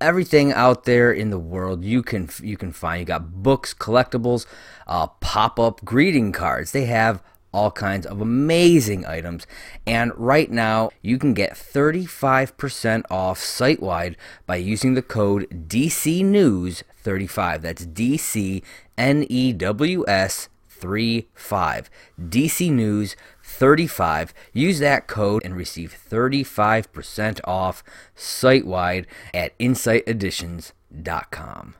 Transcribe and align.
everything 0.00 0.52
out 0.52 0.84
there 0.84 1.12
in 1.12 1.30
the 1.30 1.38
world 1.38 1.84
you 1.84 2.02
can 2.02 2.28
you 2.42 2.56
can 2.56 2.72
find. 2.72 3.00
You 3.00 3.06
got 3.06 3.42
books, 3.42 3.74
collectibles, 3.74 4.46
uh, 4.86 5.06
pop-up 5.06 5.84
greeting 5.84 6.32
cards. 6.32 6.72
They 6.72 6.86
have 6.86 7.22
all 7.52 7.70
kinds 7.70 8.06
of 8.06 8.20
amazing 8.20 9.04
items. 9.06 9.46
And 9.86 10.12
right 10.16 10.50
now, 10.50 10.90
you 11.02 11.18
can 11.18 11.34
get 11.34 11.52
35% 11.54 13.04
off 13.10 13.38
site 13.38 13.82
wide 13.82 14.16
by 14.46 14.56
using 14.56 14.94
the 14.94 15.02
code 15.02 15.66
DC 15.68 16.24
News 16.24 16.84
35. 17.02 17.62
That's 17.62 17.86
DC 17.86 18.62
N 18.96 19.26
E 19.28 19.52
W 19.52 20.04
S 20.06 20.48
35. 20.68 21.90
DC 22.20 22.70
News 22.70 23.16
35. 23.50 24.32
Use 24.52 24.78
that 24.78 25.06
code 25.06 25.42
and 25.44 25.56
receive 25.56 25.96
35% 26.10 27.40
off 27.44 27.82
site 28.14 28.66
wide 28.66 29.06
at 29.34 29.58
insighteditions.com. 29.58 31.74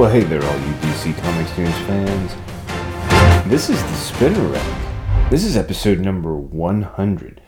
Well, 0.00 0.10
hey 0.10 0.22
there, 0.22 0.42
all 0.42 0.58
you 0.60 0.72
DC 0.76 1.14
Comics 1.18 1.58
News 1.58 1.76
fans. 1.80 2.34
This 3.46 3.68
is 3.68 3.82
the 3.82 3.94
Spinner 3.96 4.48
Rack. 4.48 5.30
This 5.30 5.44
is 5.44 5.58
episode 5.58 5.98
number 5.98 6.34
100. 6.34 7.42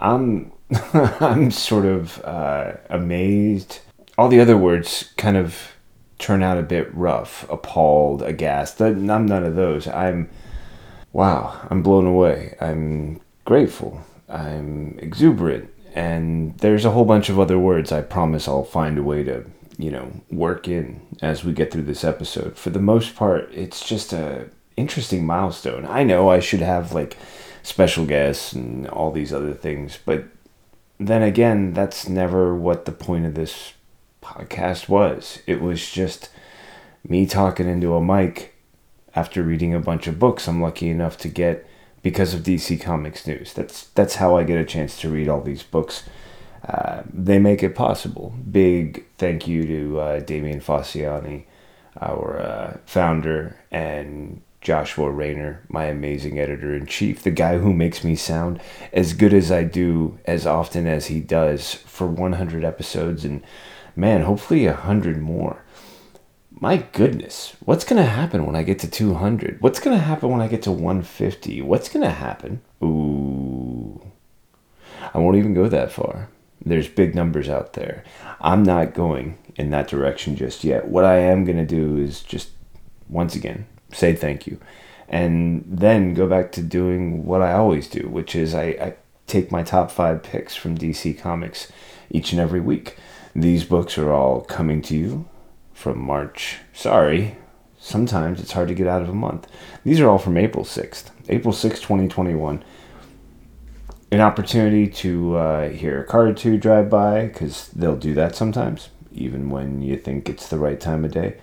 I'm 0.00 0.50
I'm 0.94 1.50
sort 1.50 1.84
of 1.84 2.18
uh, 2.24 2.78
amazed. 2.88 3.80
All 4.16 4.28
the 4.28 4.40
other 4.40 4.56
words 4.56 5.12
kind 5.18 5.36
of 5.36 5.72
turn 6.18 6.42
out 6.42 6.56
a 6.56 6.62
bit 6.62 6.88
rough, 6.94 7.46
appalled, 7.50 8.22
aghast. 8.22 8.80
I'm 8.80 9.04
none 9.04 9.30
of 9.30 9.54
those. 9.54 9.86
I'm 9.86 10.30
wow. 11.12 11.68
I'm 11.68 11.82
blown 11.82 12.06
away. 12.06 12.56
I'm 12.62 13.20
grateful. 13.44 14.00
I'm 14.26 14.98
exuberant. 15.00 15.68
And 15.94 16.56
there's 16.60 16.86
a 16.86 16.92
whole 16.92 17.04
bunch 17.04 17.28
of 17.28 17.38
other 17.38 17.58
words 17.58 17.92
I 17.92 18.00
promise 18.00 18.48
I'll 18.48 18.64
find 18.64 18.96
a 18.96 19.02
way 19.02 19.22
to 19.24 19.44
you 19.80 19.90
know 19.90 20.12
work 20.30 20.68
in 20.68 21.00
as 21.22 21.44
we 21.44 21.52
get 21.52 21.72
through 21.72 21.82
this 21.82 22.04
episode. 22.04 22.56
For 22.56 22.70
the 22.70 22.80
most 22.80 23.16
part, 23.16 23.50
it's 23.52 23.86
just 23.86 24.12
a 24.12 24.48
interesting 24.76 25.26
milestone. 25.26 25.86
I 25.86 26.04
know 26.04 26.30
I 26.30 26.40
should 26.40 26.60
have 26.60 26.92
like 26.92 27.16
special 27.62 28.06
guests 28.06 28.52
and 28.52 28.86
all 28.88 29.10
these 29.10 29.32
other 29.32 29.52
things, 29.52 29.98
but 30.04 30.24
then 30.98 31.22
again, 31.22 31.72
that's 31.72 32.08
never 32.08 32.54
what 32.54 32.84
the 32.84 32.92
point 32.92 33.26
of 33.26 33.34
this 33.34 33.72
podcast 34.22 34.88
was. 34.88 35.40
It 35.46 35.60
was 35.60 35.90
just 35.90 36.30
me 37.06 37.26
talking 37.26 37.68
into 37.68 37.94
a 37.94 38.04
mic 38.04 38.54
after 39.14 39.42
reading 39.42 39.74
a 39.74 39.80
bunch 39.80 40.06
of 40.06 40.18
books 40.18 40.46
I'm 40.46 40.60
lucky 40.60 40.88
enough 40.88 41.16
to 41.18 41.28
get 41.28 41.66
because 42.02 42.34
of 42.34 42.42
DC 42.42 42.80
Comics 42.80 43.26
News. 43.26 43.52
That's 43.52 43.86
that's 43.88 44.16
how 44.16 44.36
I 44.36 44.44
get 44.44 44.60
a 44.60 44.64
chance 44.64 45.00
to 45.00 45.08
read 45.08 45.28
all 45.28 45.40
these 45.40 45.62
books 45.62 46.04
uh, 46.66 47.02
they 47.12 47.38
make 47.38 47.62
it 47.62 47.74
possible. 47.74 48.34
Big 48.50 49.06
thank 49.18 49.46
you 49.46 49.66
to 49.66 50.00
uh, 50.00 50.20
Damian 50.20 50.60
Fossiani, 50.60 51.44
our 52.00 52.40
uh, 52.40 52.76
founder, 52.86 53.56
and 53.70 54.42
Joshua 54.60 55.10
Rayner, 55.10 55.64
my 55.68 55.84
amazing 55.86 56.38
editor 56.38 56.74
in 56.74 56.84
chief, 56.86 57.22
the 57.22 57.30
guy 57.30 57.58
who 57.58 57.72
makes 57.72 58.04
me 58.04 58.14
sound 58.14 58.60
as 58.92 59.14
good 59.14 59.32
as 59.32 59.50
I 59.50 59.64
do 59.64 60.18
as 60.26 60.46
often 60.46 60.86
as 60.86 61.06
he 61.06 61.20
does 61.20 61.72
for 61.72 62.06
100 62.06 62.62
episodes 62.62 63.24
and 63.24 63.42
man, 63.96 64.22
hopefully 64.22 64.66
100 64.66 65.20
more. 65.20 65.64
My 66.50 66.76
goodness, 66.92 67.56
what's 67.64 67.84
going 67.84 68.02
to 68.02 68.08
happen 68.08 68.44
when 68.44 68.54
I 68.54 68.62
get 68.62 68.78
to 68.80 68.90
200? 68.90 69.62
What's 69.62 69.80
going 69.80 69.96
to 69.96 70.04
happen 70.04 70.28
when 70.28 70.42
I 70.42 70.48
get 70.48 70.62
to 70.62 70.72
150? 70.72 71.62
What's 71.62 71.88
going 71.88 72.04
to 72.04 72.10
happen? 72.10 72.60
Ooh. 72.82 74.02
I 75.14 75.18
won't 75.18 75.38
even 75.38 75.54
go 75.54 75.68
that 75.68 75.90
far. 75.90 76.28
There's 76.64 76.88
big 76.88 77.14
numbers 77.14 77.48
out 77.48 77.72
there. 77.72 78.04
I'm 78.40 78.62
not 78.62 78.94
going 78.94 79.38
in 79.56 79.70
that 79.70 79.88
direction 79.88 80.36
just 80.36 80.64
yet. 80.64 80.88
What 80.88 81.04
I 81.04 81.18
am 81.18 81.44
going 81.44 81.58
to 81.58 81.66
do 81.66 81.96
is 81.96 82.20
just, 82.20 82.50
once 83.08 83.34
again, 83.34 83.66
say 83.92 84.14
thank 84.14 84.46
you. 84.46 84.60
And 85.08 85.64
then 85.66 86.14
go 86.14 86.28
back 86.28 86.52
to 86.52 86.62
doing 86.62 87.24
what 87.24 87.42
I 87.42 87.52
always 87.52 87.88
do, 87.88 88.08
which 88.08 88.36
is 88.36 88.54
I, 88.54 88.62
I 88.62 88.94
take 89.26 89.50
my 89.50 89.62
top 89.62 89.90
five 89.90 90.22
picks 90.22 90.54
from 90.54 90.78
DC 90.78 91.18
Comics 91.18 91.72
each 92.10 92.32
and 92.32 92.40
every 92.40 92.60
week. 92.60 92.96
These 93.34 93.64
books 93.64 93.96
are 93.96 94.12
all 94.12 94.42
coming 94.42 94.82
to 94.82 94.96
you 94.96 95.28
from 95.72 95.98
March. 95.98 96.58
Sorry, 96.72 97.36
sometimes 97.78 98.40
it's 98.40 98.52
hard 98.52 98.68
to 98.68 98.74
get 98.74 98.86
out 98.86 99.02
of 99.02 99.08
a 99.08 99.14
month. 99.14 99.46
These 99.84 100.00
are 100.00 100.08
all 100.08 100.18
from 100.18 100.36
April 100.36 100.64
6th. 100.64 101.10
April 101.28 101.54
6th, 101.54 101.80
2021 101.80 102.62
an 104.12 104.20
opportunity 104.20 104.88
to 104.88 105.36
uh, 105.36 105.68
hear 105.70 106.00
a 106.00 106.04
car 106.04 106.26
or 106.26 106.32
two 106.32 106.58
drive 106.58 106.90
by 106.90 107.26
because 107.26 107.68
they'll 107.68 107.96
do 107.96 108.14
that 108.14 108.34
sometimes, 108.34 108.90
even 109.12 109.50
when 109.50 109.82
you 109.82 109.96
think 109.96 110.28
it's 110.28 110.48
the 110.48 110.58
right 110.58 110.80
time 110.80 111.04
of 111.04 111.12
day. 111.12 111.36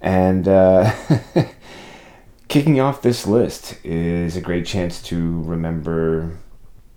And 0.00 0.48
uh, 0.48 0.94
kicking 2.48 2.80
off 2.80 3.02
this 3.02 3.26
list 3.26 3.76
is 3.84 4.36
a 4.36 4.40
great 4.40 4.64
chance 4.64 5.02
to 5.02 5.42
remember, 5.42 6.38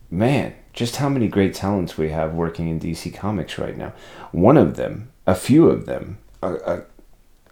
man, 0.09 0.53
just 0.71 0.97
how 0.97 1.09
many 1.09 1.27
great 1.27 1.53
talents 1.53 1.97
we 1.97 2.09
have 2.09 2.33
working 2.33 2.69
in 2.69 2.79
DC 2.79 3.13
Comics 3.13 3.57
right 3.57 3.77
now. 3.77 3.93
One 4.31 4.55
of 4.55 4.77
them, 4.77 5.11
a 5.27 5.35
few 5.35 5.67
of 5.67 5.87
them, 5.87 6.19
a, 6.41 6.53
a, 6.53 6.83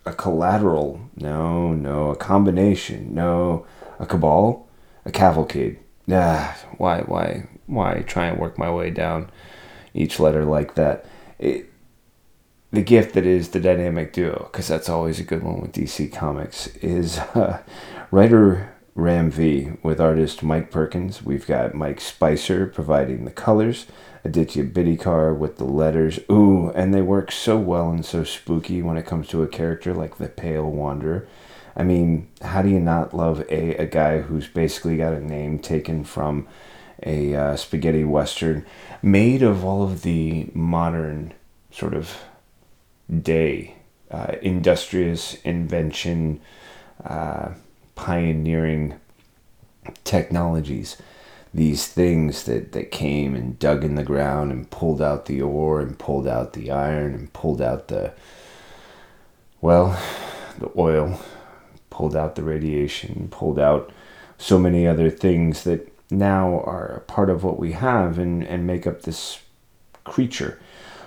a 0.05 0.13
collateral, 0.13 1.01
no, 1.17 1.73
no, 1.73 2.11
a 2.11 2.15
combination, 2.15 3.13
no, 3.13 3.65
a 3.99 4.05
cabal, 4.05 4.69
a 5.03 5.11
cavalcade 5.11 5.79
ah, 6.11 6.57
why, 6.77 7.01
why, 7.01 7.47
why 7.65 8.01
try 8.01 8.27
and 8.27 8.39
work 8.39 8.57
my 8.57 8.71
way 8.71 8.89
down 8.89 9.29
each 9.93 10.19
letter 10.19 10.45
like 10.45 10.75
that? 10.75 11.05
It, 11.37 11.71
the 12.71 12.81
gift 12.83 13.15
that 13.15 13.25
is 13.25 13.49
the 13.49 13.59
dynamic 13.59 14.13
duo, 14.13 14.49
because 14.51 14.67
that's 14.67 14.89
always 14.89 15.19
a 15.19 15.23
good 15.23 15.43
one 15.43 15.61
with 15.61 15.71
DC 15.71 16.11
Comics, 16.13 16.67
is 16.77 17.17
uh, 17.35 17.61
writer 18.11 18.75
Ram 18.95 19.31
V 19.31 19.71
with 19.81 19.99
artist 19.99 20.43
Mike 20.43 20.71
Perkins. 20.71 21.23
We've 21.23 21.47
got 21.47 21.73
Mike 21.73 22.01
Spicer 22.01 22.67
providing 22.67 23.25
the 23.25 23.31
colors, 23.31 23.87
Aditya 24.23 24.65
Bidikar 24.65 25.35
with 25.35 25.57
the 25.57 25.65
letters. 25.65 26.19
Ooh, 26.29 26.69
and 26.71 26.93
they 26.93 27.01
work 27.01 27.31
so 27.31 27.57
well 27.57 27.89
and 27.89 28.05
so 28.05 28.23
spooky 28.23 28.81
when 28.81 28.97
it 28.97 29.05
comes 29.05 29.27
to 29.29 29.41
a 29.41 29.47
character 29.47 29.93
like 29.93 30.17
the 30.17 30.27
Pale 30.27 30.69
Wanderer. 30.69 31.27
I 31.75 31.83
mean, 31.83 32.27
how 32.41 32.61
do 32.61 32.69
you 32.69 32.79
not 32.79 33.13
love 33.13 33.41
a, 33.49 33.75
a 33.75 33.85
guy 33.85 34.21
who's 34.21 34.47
basically 34.47 34.97
got 34.97 35.13
a 35.13 35.19
name 35.19 35.59
taken 35.59 36.03
from 36.03 36.47
a 37.03 37.33
uh, 37.35 37.55
spaghetti 37.55 38.03
western 38.03 38.65
made 39.01 39.41
of 39.41 39.63
all 39.63 39.83
of 39.83 40.01
the 40.01 40.49
modern 40.53 41.33
sort 41.71 41.93
of 41.93 42.17
day, 43.21 43.75
uh, 44.11 44.33
industrious 44.41 45.35
invention, 45.43 46.41
uh, 47.03 47.49
pioneering 47.95 48.99
technologies? 50.03 50.97
These 51.51 51.87
things 51.87 52.43
that, 52.43 52.73
that 52.73 52.91
came 52.91 53.33
and 53.33 53.57
dug 53.57 53.83
in 53.83 53.95
the 53.95 54.03
ground 54.03 54.51
and 54.51 54.69
pulled 54.69 55.01
out 55.01 55.25
the 55.25 55.41
ore 55.41 55.81
and 55.81 55.97
pulled 55.97 56.27
out 56.27 56.53
the 56.53 56.69
iron 56.69 57.13
and 57.15 57.33
pulled 57.33 57.59
out 57.59 57.87
the, 57.87 58.13
well, 59.59 59.99
the 60.59 60.69
oil 60.77 61.19
pulled 61.99 62.15
out 62.15 62.35
the 62.35 62.43
radiation, 62.43 63.27
pulled 63.29 63.59
out 63.59 63.91
so 64.37 64.57
many 64.57 64.87
other 64.87 65.09
things 65.09 65.65
that 65.65 65.93
now 66.09 66.61
are 66.61 66.85
a 66.95 67.01
part 67.01 67.29
of 67.29 67.43
what 67.43 67.59
we 67.59 67.73
have 67.73 68.17
and, 68.17 68.41
and 68.41 68.65
make 68.65 68.87
up 68.87 69.01
this 69.01 69.39
creature 70.05 70.57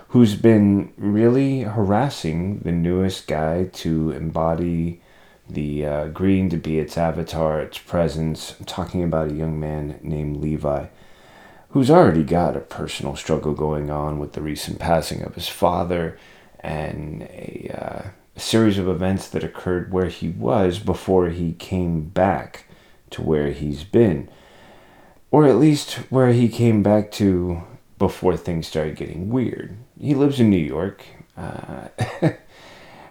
who's 0.08 0.34
been 0.34 0.92
really 0.98 1.62
harassing 1.62 2.58
the 2.58 2.70
newest 2.70 3.26
guy 3.26 3.64
to 3.72 4.10
embody 4.10 5.00
the 5.48 5.86
uh, 5.86 6.06
green 6.08 6.50
to 6.50 6.58
be 6.58 6.78
its 6.78 6.98
avatar, 6.98 7.62
its 7.62 7.78
presence. 7.78 8.54
I'm 8.58 8.66
talking 8.66 9.02
about 9.02 9.30
a 9.30 9.34
young 9.34 9.58
man 9.58 9.98
named 10.02 10.42
Levi 10.42 10.88
who's 11.70 11.90
already 11.90 12.22
got 12.22 12.54
a 12.54 12.60
personal 12.60 13.16
struggle 13.16 13.54
going 13.54 13.88
on 13.88 14.18
with 14.18 14.34
the 14.34 14.42
recent 14.42 14.78
passing 14.78 15.22
of 15.22 15.36
his 15.36 15.48
father 15.48 16.18
and 16.60 17.22
a, 17.22 17.70
uh, 17.74 18.21
series 18.42 18.78
of 18.78 18.88
events 18.88 19.28
that 19.28 19.44
occurred 19.44 19.92
where 19.92 20.08
he 20.08 20.28
was 20.28 20.78
before 20.78 21.28
he 21.28 21.52
came 21.52 22.02
back 22.02 22.66
to 23.10 23.22
where 23.22 23.52
he's 23.52 23.84
been. 23.84 24.28
Or 25.30 25.46
at 25.46 25.56
least 25.56 25.94
where 26.10 26.32
he 26.32 26.48
came 26.48 26.82
back 26.82 27.10
to 27.12 27.62
before 27.98 28.36
things 28.36 28.66
started 28.66 28.96
getting 28.96 29.30
weird. 29.30 29.76
He 29.98 30.14
lives 30.14 30.40
in 30.40 30.50
New 30.50 30.56
York. 30.56 31.04
Uh, 31.36 31.88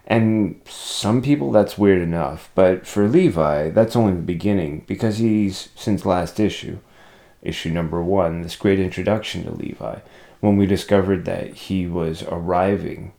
and 0.08 0.62
some 0.66 1.22
people 1.22 1.52
that's 1.52 1.78
weird 1.78 2.02
enough, 2.02 2.52
but 2.54 2.86
for 2.86 3.08
Levi, 3.08 3.70
that's 3.70 3.96
only 3.96 4.14
the 4.14 4.22
beginning 4.22 4.84
because 4.86 5.18
he's, 5.18 5.70
since 5.76 6.06
last 6.06 6.40
issue, 6.40 6.80
issue 7.42 7.70
number 7.70 8.04
one, 8.04 8.42
this 8.42 8.56
great 8.56 8.80
introduction 8.80 9.46
to 9.46 9.52
Levi, 9.52 10.00
when 10.42 10.58
we 10.58 10.66
discovered 10.66 11.26
that 11.26 11.54
he 11.54 11.88
was 11.88 12.24
arriving 12.24 13.14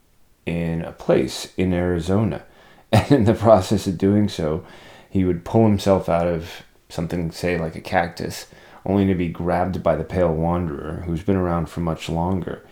in 0.46 0.82
a 0.82 0.92
place 0.92 1.52
in 1.56 1.72
Arizona. 1.72 2.44
And 2.92 3.10
in 3.10 3.24
the 3.24 3.32
process 3.32 3.86
of 3.86 3.96
doing 3.96 4.28
so, 4.28 4.66
he 5.08 5.24
would 5.24 5.46
pull 5.46 5.66
himself 5.66 6.10
out 6.10 6.26
of 6.26 6.62
something, 6.90 7.30
say, 7.30 7.56
like 7.56 7.74
a 7.74 7.80
cactus, 7.80 8.48
only 8.84 9.06
to 9.06 9.14
be 9.14 9.28
grabbed 9.28 9.82
by 9.82 9.96
the 9.96 10.04
Pale 10.04 10.34
Wanderer, 10.34 11.04
who's 11.06 11.22
been 11.22 11.36
around 11.36 11.70
for 11.70 11.80
much 11.80 12.10
longer, 12.10 12.62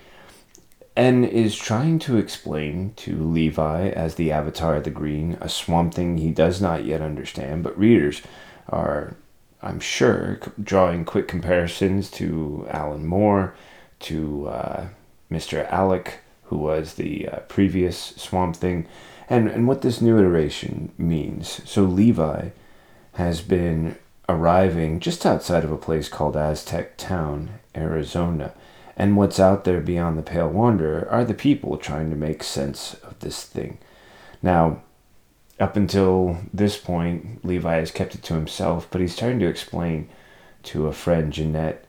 and 0.95 1.25
is 1.25 1.57
trying 1.57 1.99
to 2.01 2.19
explain 2.19 2.93
to 2.97 3.17
Levi 3.17 3.89
as 3.89 4.17
the 4.17 4.31
Avatar 4.31 4.77
of 4.77 4.85
the 4.85 4.91
Green 4.91 5.39
a 5.41 5.49
swamp 5.49 5.95
thing 5.95 6.19
he 6.19 6.33
does 6.33 6.61
not 6.61 6.85
yet 6.85 7.01
understand, 7.01 7.63
but 7.63 7.79
readers 7.79 8.21
are 8.69 9.17
I'm 9.63 9.81
sure, 9.81 10.41
drawing 10.63 11.05
quick 11.05 11.29
comparisons 11.29 12.11
to 12.13 12.67
Alan 12.71 13.07
Moore, 13.07 13.55
to 14.01 14.49
uh, 14.49 14.89
Mr. 15.31 15.71
Alec, 15.71 16.21
who 16.51 16.59
was 16.59 16.95
the 16.95 17.29
uh, 17.29 17.39
previous 17.49 17.97
Swamp 18.17 18.57
Thing, 18.57 18.87
and, 19.29 19.49
and 19.49 19.69
what 19.69 19.83
this 19.83 20.01
new 20.01 20.19
iteration 20.19 20.91
means. 20.99 21.63
So 21.65 21.85
Levi 21.85 22.49
has 23.13 23.41
been 23.41 23.97
arriving 24.29 24.99
just 24.99 25.25
outside 25.25 25.63
of 25.63 25.71
a 25.71 25.77
place 25.77 26.09
called 26.09 26.37
Aztec 26.37 26.97
Town, 26.97 27.51
Arizona. 27.77 28.53
And 28.97 29.17
what's 29.17 29.39
out 29.39 29.63
there 29.63 29.81
beyond 29.81 30.19
the 30.19 30.23
Pale 30.23 30.51
Wanderer 30.51 31.09
are 31.09 31.25
the 31.25 31.35
people 31.35 31.77
trying 31.77 32.11
to 32.11 32.17
make 32.17 32.43
sense 32.43 32.95
of 32.95 33.19
this 33.21 33.45
thing. 33.45 33.79
Now, 34.43 34.83
up 35.61 35.77
until 35.77 36.39
this 36.53 36.77
point, 36.77 37.45
Levi 37.45 37.77
has 37.77 37.93
kept 37.93 38.17
it 38.17 38.25
to 38.25 38.35
himself, 38.35 38.89
but 38.91 39.01
he's 39.01 39.15
starting 39.15 39.39
to 39.39 39.47
explain 39.47 40.09
to 40.65 40.89
a 40.89 40.93
friend, 40.93 41.33
Jeanette, 41.33 41.85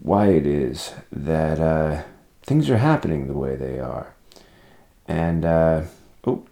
why 0.00 0.28
it 0.28 0.46
is 0.46 0.94
that 1.12 1.60
uh, 1.60 2.02
things 2.44 2.70
are 2.70 2.78
happening 2.78 3.26
the 3.26 3.34
way 3.34 3.56
they 3.56 3.78
are. 3.78 4.14
And, 5.06 5.44
uh, 5.44 5.82
oh, 6.26 6.46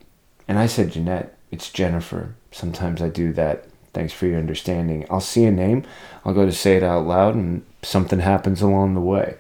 and 0.48 0.58
I 0.58 0.66
said 0.66 0.92
Jeanette, 0.92 1.36
it's 1.50 1.70
Jennifer. 1.70 2.34
Sometimes 2.50 3.00
I 3.00 3.08
do 3.08 3.32
that. 3.34 3.66
Thanks 3.92 4.12
for 4.12 4.26
your 4.26 4.38
understanding. 4.38 5.06
I'll 5.10 5.20
see 5.20 5.44
a 5.44 5.50
name, 5.50 5.84
I'll 6.24 6.34
go 6.34 6.46
to 6.46 6.52
say 6.52 6.76
it 6.76 6.82
out 6.82 7.06
loud, 7.06 7.34
and 7.34 7.64
something 7.82 8.20
happens 8.20 8.62
along 8.62 8.94
the 8.94 9.00
way. 9.00 9.36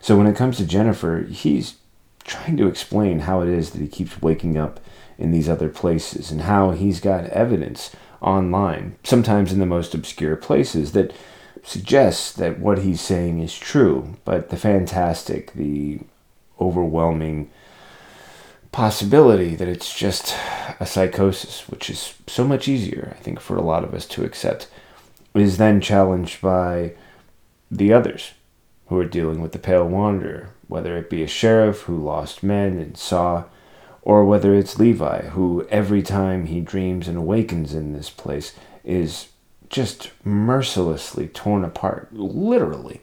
So 0.00 0.16
when 0.18 0.26
it 0.26 0.36
comes 0.36 0.58
to 0.58 0.66
Jennifer, 0.66 1.26
he's 1.30 1.76
trying 2.24 2.58
to 2.58 2.68
explain 2.68 3.20
how 3.20 3.40
it 3.40 3.48
is 3.48 3.70
that 3.70 3.80
he 3.80 3.88
keeps 3.88 4.20
waking 4.20 4.58
up 4.58 4.80
in 5.16 5.30
these 5.30 5.48
other 5.48 5.68
places 5.68 6.30
and 6.30 6.42
how 6.42 6.72
he's 6.72 7.00
got 7.00 7.24
evidence 7.26 7.94
online, 8.20 8.96
sometimes 9.04 9.52
in 9.52 9.58
the 9.58 9.66
most 9.66 9.94
obscure 9.94 10.36
places, 10.36 10.92
that 10.92 11.14
suggests 11.64 12.30
that 12.32 12.60
what 12.60 12.78
he's 12.78 13.00
saying 13.00 13.40
is 13.40 13.58
true. 13.58 14.14
But 14.24 14.50
the 14.50 14.56
fantastic, 14.56 15.52
the 15.54 16.00
overwhelming 16.60 17.50
possibility 18.70 19.54
that 19.54 19.68
it's 19.68 19.96
just 19.96 20.36
a 20.78 20.86
psychosis, 20.86 21.68
which 21.68 21.88
is 21.90 22.14
so 22.26 22.44
much 22.44 22.68
easier, 22.68 23.14
I 23.16 23.22
think, 23.22 23.40
for 23.40 23.56
a 23.56 23.62
lot 23.62 23.84
of 23.84 23.94
us 23.94 24.06
to 24.08 24.24
accept, 24.24 24.68
is 25.34 25.56
then 25.56 25.80
challenged 25.80 26.40
by 26.40 26.92
the 27.70 27.92
others 27.92 28.32
who 28.88 28.98
are 28.98 29.04
dealing 29.04 29.40
with 29.40 29.52
the 29.52 29.58
Pale 29.58 29.88
Wanderer, 29.88 30.50
whether 30.68 30.96
it 30.96 31.10
be 31.10 31.22
a 31.22 31.28
sheriff 31.28 31.82
who 31.82 31.96
lost 31.96 32.42
men 32.42 32.78
and 32.78 32.96
saw 32.96 33.44
or 34.02 34.24
whether 34.24 34.54
it's 34.54 34.78
Levi, 34.78 35.28
who 35.28 35.66
every 35.70 36.02
time 36.02 36.46
he 36.46 36.60
dreams 36.60 37.08
and 37.08 37.16
awakens 37.16 37.74
in 37.74 37.94
this 37.94 38.10
place 38.10 38.54
is 38.84 39.28
just 39.74 40.12
mercilessly 40.24 41.26
torn 41.26 41.64
apart, 41.64 42.08
literally. 42.12 43.00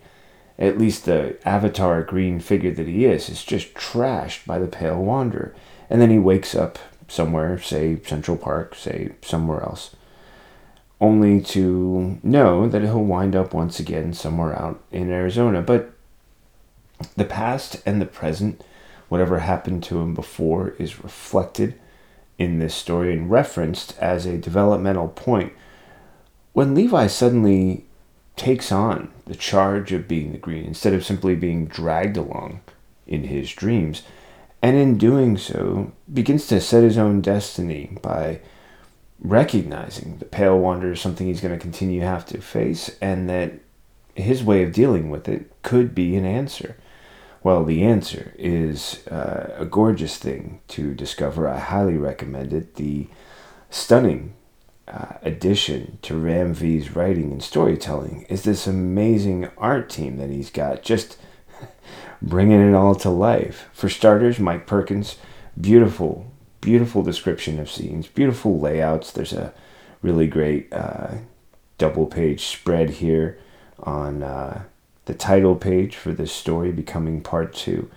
At 0.58 0.78
least 0.78 1.04
the 1.04 1.36
avatar 1.46 2.02
green 2.02 2.40
figure 2.40 2.72
that 2.72 2.88
he 2.88 3.04
is 3.04 3.28
is 3.28 3.44
just 3.44 3.74
trashed 3.74 4.46
by 4.46 4.58
the 4.58 4.68
Pale 4.68 5.04
Wanderer. 5.04 5.54
And 5.90 6.00
then 6.00 6.10
he 6.10 6.18
wakes 6.18 6.56
up 6.56 6.80
somewhere, 7.10 7.60
say 7.60 8.00
Central 8.06 8.38
Park, 8.38 8.76
say 8.76 9.12
somewhere 9.22 9.62
else, 9.62 9.98
only 11.02 11.42
to 11.42 12.18
know 12.24 12.70
that 12.70 12.84
he'll 12.84 13.04
wind 13.04 13.36
up 13.36 13.54
once 13.54 13.78
again 13.82 14.14
somewhere 14.14 14.58
out 14.58 14.82
in 14.94 15.12
Arizona. 15.12 15.62
But 15.62 15.92
the 17.18 17.26
past 17.26 17.82
and 17.86 18.02
the 18.02 18.06
present 18.06 18.64
whatever 19.10 19.40
happened 19.40 19.84
to 19.84 20.00
him 20.00 20.14
before 20.14 20.70
is 20.80 21.04
reflected 21.04 21.78
in 22.38 22.60
this 22.60 22.74
story 22.74 23.12
and 23.12 23.30
referenced 23.30 23.98
as 24.00 24.26
a 24.26 24.38
developmental 24.38 25.10
point. 25.10 25.52
When 26.54 26.76
Levi 26.76 27.08
suddenly 27.08 27.86
takes 28.36 28.72
on 28.72 29.12
the 29.26 29.36
charge 29.36 29.92
of 29.92 30.08
being 30.08 30.32
the 30.32 30.38
Green 30.38 30.66
instead 30.66 30.94
of 30.94 31.06
simply 31.06 31.36
being 31.36 31.66
dragged 31.66 32.18
along 32.18 32.62
in 33.08 33.26
his 33.26 33.52
dreams, 33.52 34.04
and 34.62 34.76
in 34.76 34.98
doing 34.98 35.38
so 35.38 35.92
begins 36.12 36.48
to 36.48 36.62
set 36.62 36.84
his 36.84 36.98
own 36.98 37.22
destiny 37.22 37.98
by 38.02 38.42
recognizing 39.20 40.18
the 40.18 40.26
pale 40.26 40.58
wanderer 40.58 40.94
is 40.94 41.02
something 41.02 41.28
he's 41.28 41.42
going 41.42 41.54
to 41.54 41.62
continue 41.62 42.00
to 42.00 42.08
have 42.08 42.26
to 42.26 42.42
face 42.42 42.96
and 43.02 43.30
that 43.30 43.54
his 44.16 44.44
way 44.44 44.64
of 44.64 44.74
dealing 44.74 45.10
with 45.10 45.30
it 45.30 45.52
could 45.62 45.94
be 45.94 46.16
an 46.16 46.26
answer 46.26 46.76
well, 47.44 47.66
the 47.66 47.84
answer 47.84 48.34
is 48.38 49.06
uh, 49.08 49.56
a 49.58 49.66
gorgeous 49.66 50.18
thing 50.18 50.62
to 50.70 50.94
discover. 50.94 51.48
I 51.48 51.58
highly 51.58 51.98
recommend 51.98 52.54
it. 52.54 52.76
The 52.76 53.08
stunning 53.72 54.34
uh, 54.92 55.14
addition 55.22 55.98
to 56.02 56.16
Ram 56.16 56.54
V's 56.54 56.96
writing 56.96 57.32
and 57.32 57.42
storytelling 57.42 58.24
is 58.24 58.44
this 58.44 58.68
amazing 58.68 59.50
art 59.58 59.90
team 59.90 60.18
that 60.18 60.30
he's 60.30 60.50
got, 60.50 60.84
just 60.84 61.18
bringing 62.22 62.60
it 62.60 62.76
all 62.76 62.96
to 62.96 63.10
life. 63.10 63.70
For 63.72 63.88
starters, 63.88 64.40
Mike 64.40 64.68
Perkins, 64.68 65.18
beautiful, 65.60 66.32
beautiful 66.60 67.04
description 67.04 67.60
of 67.60 67.72
scenes, 67.72 68.08
beautiful 68.08 68.60
layouts. 68.60 69.12
There's 69.12 69.34
a 69.34 69.54
really 70.02 70.28
great 70.28 70.72
uh, 70.74 71.16
double 71.78 72.06
page 72.06 72.46
spread 72.46 72.90
here 72.90 73.40
on 73.80 74.24
uh, 74.24 74.64
the 75.06 75.14
title 75.14 75.56
page 75.56 75.96
for 75.96 76.12
this 76.12 76.32
story 76.32 76.72
becoming 76.72 77.22
part 77.22 77.54
two. 77.54 77.90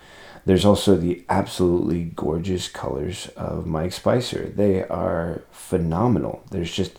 There's 0.46 0.64
also 0.64 0.96
the 0.96 1.24
absolutely 1.28 2.04
gorgeous 2.04 2.68
colors 2.68 3.28
of 3.36 3.66
Mike 3.66 3.92
Spicer. 3.92 4.52
They 4.54 4.84
are 4.84 5.42
phenomenal. 5.50 6.44
There's 6.50 6.74
just 6.74 6.98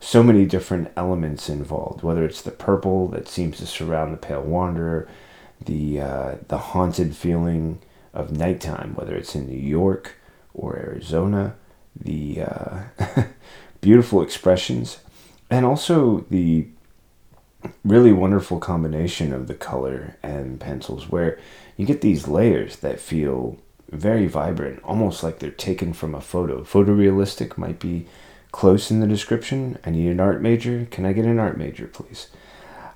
so 0.00 0.22
many 0.22 0.46
different 0.46 0.90
elements 0.96 1.48
involved, 1.48 2.02
whether 2.02 2.24
it's 2.24 2.40
the 2.40 2.50
purple 2.50 3.08
that 3.08 3.28
seems 3.28 3.58
to 3.58 3.66
surround 3.66 4.12
the 4.12 4.16
Pale 4.16 4.42
Wanderer, 4.42 5.08
the, 5.62 6.00
uh, 6.00 6.34
the 6.46 6.58
haunted 6.58 7.14
feeling 7.14 7.80
of 8.14 8.32
nighttime, 8.32 8.94
whether 8.94 9.14
it's 9.16 9.34
in 9.34 9.46
New 9.46 9.58
York 9.58 10.14
or 10.54 10.76
Arizona, 10.76 11.56
the 11.98 12.42
uh, 12.42 12.82
beautiful 13.80 14.22
expressions, 14.22 14.98
and 15.50 15.66
also 15.66 16.24
the 16.30 16.68
really 17.84 18.12
wonderful 18.12 18.58
combination 18.58 19.32
of 19.32 19.46
the 19.46 19.54
color 19.54 20.16
and 20.22 20.60
pencils 20.60 21.08
where 21.08 21.38
you 21.78 21.86
get 21.86 22.02
these 22.02 22.28
layers 22.28 22.76
that 22.76 23.00
feel 23.00 23.56
very 23.90 24.26
vibrant, 24.26 24.82
almost 24.84 25.22
like 25.22 25.38
they're 25.38 25.50
taken 25.50 25.94
from 25.94 26.14
a 26.14 26.20
photo. 26.20 26.62
Photorealistic 26.62 27.56
might 27.56 27.78
be 27.78 28.06
close 28.52 28.90
in 28.90 29.00
the 29.00 29.06
description. 29.06 29.78
I 29.86 29.90
need 29.90 30.10
an 30.10 30.20
art 30.20 30.42
major. 30.42 30.86
Can 30.90 31.06
I 31.06 31.14
get 31.14 31.24
an 31.24 31.38
art 31.38 31.56
major, 31.56 31.86
please? 31.86 32.26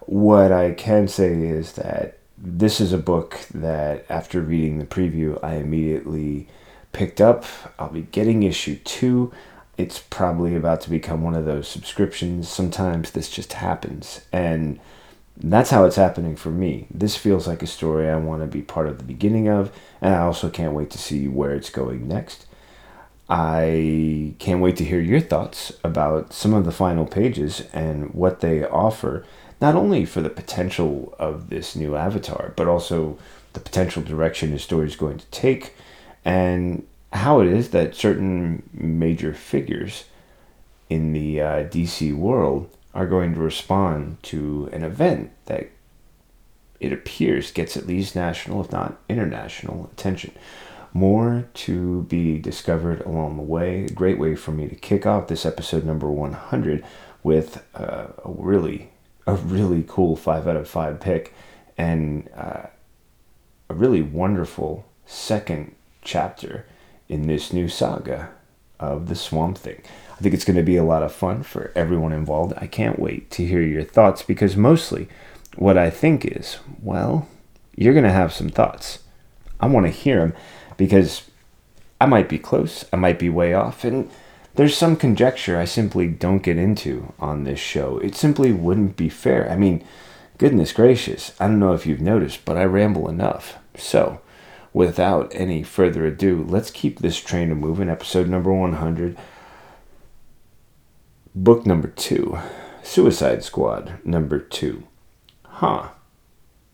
What 0.00 0.52
I 0.52 0.72
can 0.72 1.08
say 1.08 1.32
is 1.32 1.72
that 1.72 2.18
this 2.36 2.78
is 2.78 2.92
a 2.92 2.98
book 2.98 3.38
that 3.54 4.04
after 4.10 4.42
reading 4.42 4.78
the 4.78 4.84
preview, 4.84 5.42
I 5.42 5.54
immediately 5.54 6.48
picked 6.92 7.22
up. 7.22 7.46
I'll 7.78 7.88
be 7.88 8.02
getting 8.02 8.42
issue 8.42 8.76
two 8.84 9.32
it's 9.78 10.00
probably 10.10 10.54
about 10.54 10.80
to 10.82 10.90
become 10.90 11.22
one 11.22 11.34
of 11.34 11.44
those 11.44 11.66
subscriptions. 11.66 12.48
Sometimes 12.48 13.10
this 13.10 13.30
just 13.30 13.54
happens. 13.54 14.22
And 14.32 14.78
that's 15.36 15.70
how 15.70 15.84
it's 15.84 15.96
happening 15.96 16.36
for 16.36 16.50
me. 16.50 16.86
This 16.90 17.16
feels 17.16 17.46
like 17.46 17.62
a 17.62 17.66
story 17.66 18.08
I 18.08 18.16
want 18.16 18.42
to 18.42 18.46
be 18.46 18.62
part 18.62 18.86
of 18.86 18.98
the 18.98 19.04
beginning 19.04 19.48
of, 19.48 19.72
and 20.00 20.14
I 20.14 20.20
also 20.20 20.50
can't 20.50 20.74
wait 20.74 20.90
to 20.90 20.98
see 20.98 21.26
where 21.28 21.54
it's 21.54 21.70
going 21.70 22.06
next. 22.06 22.46
I 23.28 24.34
can't 24.38 24.60
wait 24.60 24.76
to 24.76 24.84
hear 24.84 25.00
your 25.00 25.20
thoughts 25.20 25.72
about 25.82 26.32
some 26.32 26.52
of 26.52 26.64
the 26.64 26.72
final 26.72 27.06
pages 27.06 27.62
and 27.72 28.12
what 28.12 28.40
they 28.40 28.66
offer, 28.66 29.24
not 29.60 29.74
only 29.74 30.04
for 30.04 30.20
the 30.20 30.28
potential 30.28 31.14
of 31.18 31.48
this 31.48 31.74
new 31.74 31.96
avatar, 31.96 32.52
but 32.56 32.68
also 32.68 33.18
the 33.54 33.60
potential 33.60 34.02
direction 34.02 34.50
the 34.50 34.58
story 34.58 34.86
is 34.86 34.96
going 34.96 35.18
to 35.18 35.26
take, 35.26 35.74
and 36.24 36.86
how 37.12 37.40
it 37.40 37.46
is 37.46 37.70
that 37.70 37.94
certain 37.94 38.68
major 38.72 39.32
figures 39.32 40.04
in 40.90 41.12
the 41.12 41.40
uh, 41.40 41.64
DC 41.64 42.14
world 42.14 42.68
are 42.94 43.06
going 43.06 43.34
to 43.34 43.40
respond 43.40 44.22
to 44.22 44.68
an 44.72 44.82
event 44.82 45.30
that 45.46 45.70
it 46.80 46.92
appears 46.92 47.52
gets 47.52 47.76
at 47.76 47.86
least 47.86 48.16
national, 48.16 48.60
if 48.60 48.72
not 48.72 48.98
international, 49.08 49.88
attention. 49.92 50.32
More 50.92 51.48
to 51.54 52.02
be 52.02 52.38
discovered 52.38 53.00
along 53.02 53.36
the 53.36 53.42
way. 53.42 53.84
A 53.84 53.90
great 53.90 54.18
way 54.18 54.34
for 54.34 54.50
me 54.50 54.68
to 54.68 54.74
kick 54.74 55.06
off 55.06 55.28
this 55.28 55.46
episode 55.46 55.84
number 55.84 56.10
100 56.10 56.84
with 57.22 57.64
uh, 57.74 58.08
a 58.24 58.30
really, 58.30 58.90
a 59.26 59.34
really 59.36 59.84
cool 59.86 60.16
five 60.16 60.46
out 60.46 60.56
of 60.56 60.68
five 60.68 61.00
pick 61.00 61.32
and 61.78 62.28
uh, 62.36 62.66
a 63.70 63.74
really 63.74 64.02
wonderful 64.02 64.84
second 65.06 65.74
chapter 66.02 66.66
in 67.08 67.26
this 67.26 67.52
new 67.52 67.68
saga 67.68 68.30
of 68.82 69.08
the 69.08 69.14
Swamp 69.14 69.56
Thing. 69.56 69.80
I 70.12 70.16
think 70.22 70.34
it's 70.34 70.44
going 70.44 70.56
to 70.56 70.62
be 70.62 70.76
a 70.76 70.84
lot 70.84 71.02
of 71.02 71.12
fun 71.12 71.42
for 71.42 71.72
everyone 71.74 72.12
involved. 72.12 72.54
I 72.58 72.66
can't 72.66 72.98
wait 72.98 73.30
to 73.32 73.46
hear 73.46 73.62
your 73.62 73.84
thoughts 73.84 74.22
because 74.22 74.56
mostly 74.56 75.08
what 75.56 75.78
I 75.78 75.90
think 75.90 76.24
is, 76.24 76.58
well, 76.82 77.28
you're 77.76 77.94
going 77.94 78.04
to 78.04 78.12
have 78.12 78.32
some 78.32 78.48
thoughts. 78.48 79.00
I 79.60 79.66
want 79.66 79.86
to 79.86 79.92
hear 79.92 80.20
them 80.20 80.34
because 80.76 81.22
I 82.00 82.06
might 82.06 82.28
be 82.28 82.38
close, 82.38 82.84
I 82.92 82.96
might 82.96 83.18
be 83.18 83.28
way 83.28 83.54
off, 83.54 83.84
and 83.84 84.10
there's 84.56 84.76
some 84.76 84.96
conjecture 84.96 85.58
I 85.58 85.64
simply 85.64 86.08
don't 86.08 86.42
get 86.42 86.56
into 86.56 87.12
on 87.18 87.44
this 87.44 87.60
show. 87.60 87.98
It 87.98 88.16
simply 88.16 88.52
wouldn't 88.52 88.96
be 88.96 89.08
fair. 89.08 89.48
I 89.50 89.56
mean, 89.56 89.84
goodness 90.38 90.72
gracious, 90.72 91.32
I 91.38 91.46
don't 91.46 91.60
know 91.60 91.74
if 91.74 91.86
you've 91.86 92.00
noticed, 92.00 92.44
but 92.44 92.56
I 92.56 92.64
ramble 92.64 93.08
enough. 93.08 93.56
So, 93.76 94.20
without 94.72 95.32
any 95.34 95.62
further 95.62 96.06
ado, 96.06 96.44
let's 96.48 96.70
keep 96.70 96.98
this 96.98 97.18
train 97.20 97.54
moving. 97.54 97.88
Episode 97.88 98.28
number 98.28 98.52
100, 98.52 99.16
book 101.34 101.66
number 101.66 101.88
two, 101.88 102.38
Suicide 102.82 103.44
Squad 103.44 103.98
number 104.04 104.38
two. 104.38 104.84
Huh. 105.44 105.88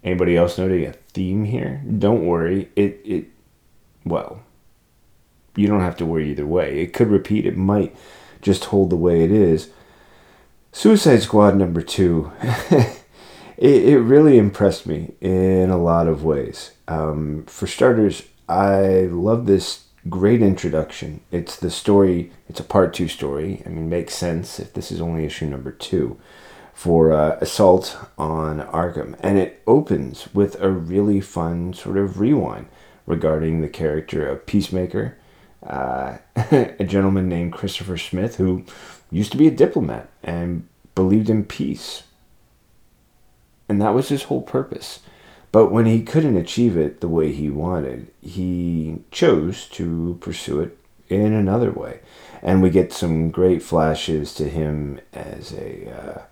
Anybody 0.04 0.36
else 0.36 0.58
noting 0.58 0.86
a 0.86 0.92
theme 0.92 1.44
here? 1.44 1.82
Don't 1.98 2.24
worry. 2.24 2.70
It 2.76 3.00
it 3.04 3.26
well, 4.04 4.42
you 5.56 5.66
don't 5.66 5.80
have 5.80 5.96
to 5.96 6.06
worry 6.06 6.30
either 6.30 6.46
way. 6.46 6.80
It 6.80 6.92
could 6.92 7.08
repeat. 7.08 7.44
It 7.44 7.56
might 7.56 7.94
just 8.40 8.66
hold 8.66 8.90
the 8.90 8.96
way 8.96 9.24
it 9.24 9.32
is. 9.32 9.70
Suicide 10.70 11.22
Squad 11.22 11.56
number 11.56 11.82
two. 11.82 12.30
it, 12.70 13.04
it 13.58 13.98
really 13.98 14.38
impressed 14.38 14.86
me 14.86 15.14
in 15.20 15.70
a 15.70 15.76
lot 15.76 16.06
of 16.06 16.24
ways. 16.24 16.70
Um, 16.88 17.44
for 17.44 17.66
starters, 17.66 18.24
I 18.48 19.08
love 19.10 19.46
this 19.46 19.84
great 20.08 20.40
introduction. 20.40 21.20
It's 21.30 21.56
the 21.56 21.70
story, 21.70 22.32
it's 22.48 22.60
a 22.60 22.64
part 22.64 22.94
two 22.94 23.08
story. 23.08 23.62
I 23.66 23.68
mean, 23.68 23.90
makes 23.90 24.14
sense 24.14 24.58
if 24.58 24.72
this 24.72 24.90
is 24.90 25.00
only 25.00 25.26
issue 25.26 25.46
number 25.46 25.70
two 25.70 26.18
for 26.72 27.12
uh, 27.12 27.36
Assault 27.40 27.98
on 28.16 28.60
Arkham. 28.60 29.16
And 29.20 29.36
it 29.38 29.62
opens 29.66 30.32
with 30.32 30.58
a 30.60 30.70
really 30.70 31.20
fun 31.20 31.74
sort 31.74 31.98
of 31.98 32.20
rewind 32.20 32.68
regarding 33.04 33.60
the 33.60 33.68
character 33.68 34.26
of 34.26 34.46
Peacemaker, 34.46 35.18
uh, 35.66 36.18
a 36.36 36.84
gentleman 36.84 37.28
named 37.28 37.52
Christopher 37.52 37.98
Smith 37.98 38.36
who 38.36 38.64
used 39.10 39.32
to 39.32 39.38
be 39.38 39.46
a 39.46 39.50
diplomat 39.50 40.08
and 40.22 40.66
believed 40.94 41.28
in 41.28 41.44
peace. 41.44 42.04
And 43.68 43.82
that 43.82 43.94
was 43.94 44.08
his 44.08 44.24
whole 44.24 44.42
purpose. 44.42 45.00
But 45.50 45.72
when 45.72 45.86
he 45.86 46.02
couldn't 46.02 46.36
achieve 46.36 46.76
it 46.76 47.00
the 47.00 47.08
way 47.08 47.32
he 47.32 47.48
wanted, 47.48 48.08
he 48.20 48.98
chose 49.10 49.66
to 49.70 50.18
pursue 50.20 50.60
it 50.60 50.78
in 51.08 51.32
another 51.32 51.70
way. 51.70 52.00
And 52.42 52.62
we 52.62 52.70
get 52.70 52.92
some 52.92 53.30
great 53.30 53.62
flashes 53.62 54.34
to 54.34 54.48
him 54.48 55.00
as 55.12 55.52
a 55.52 55.90
uh, 55.90 56.22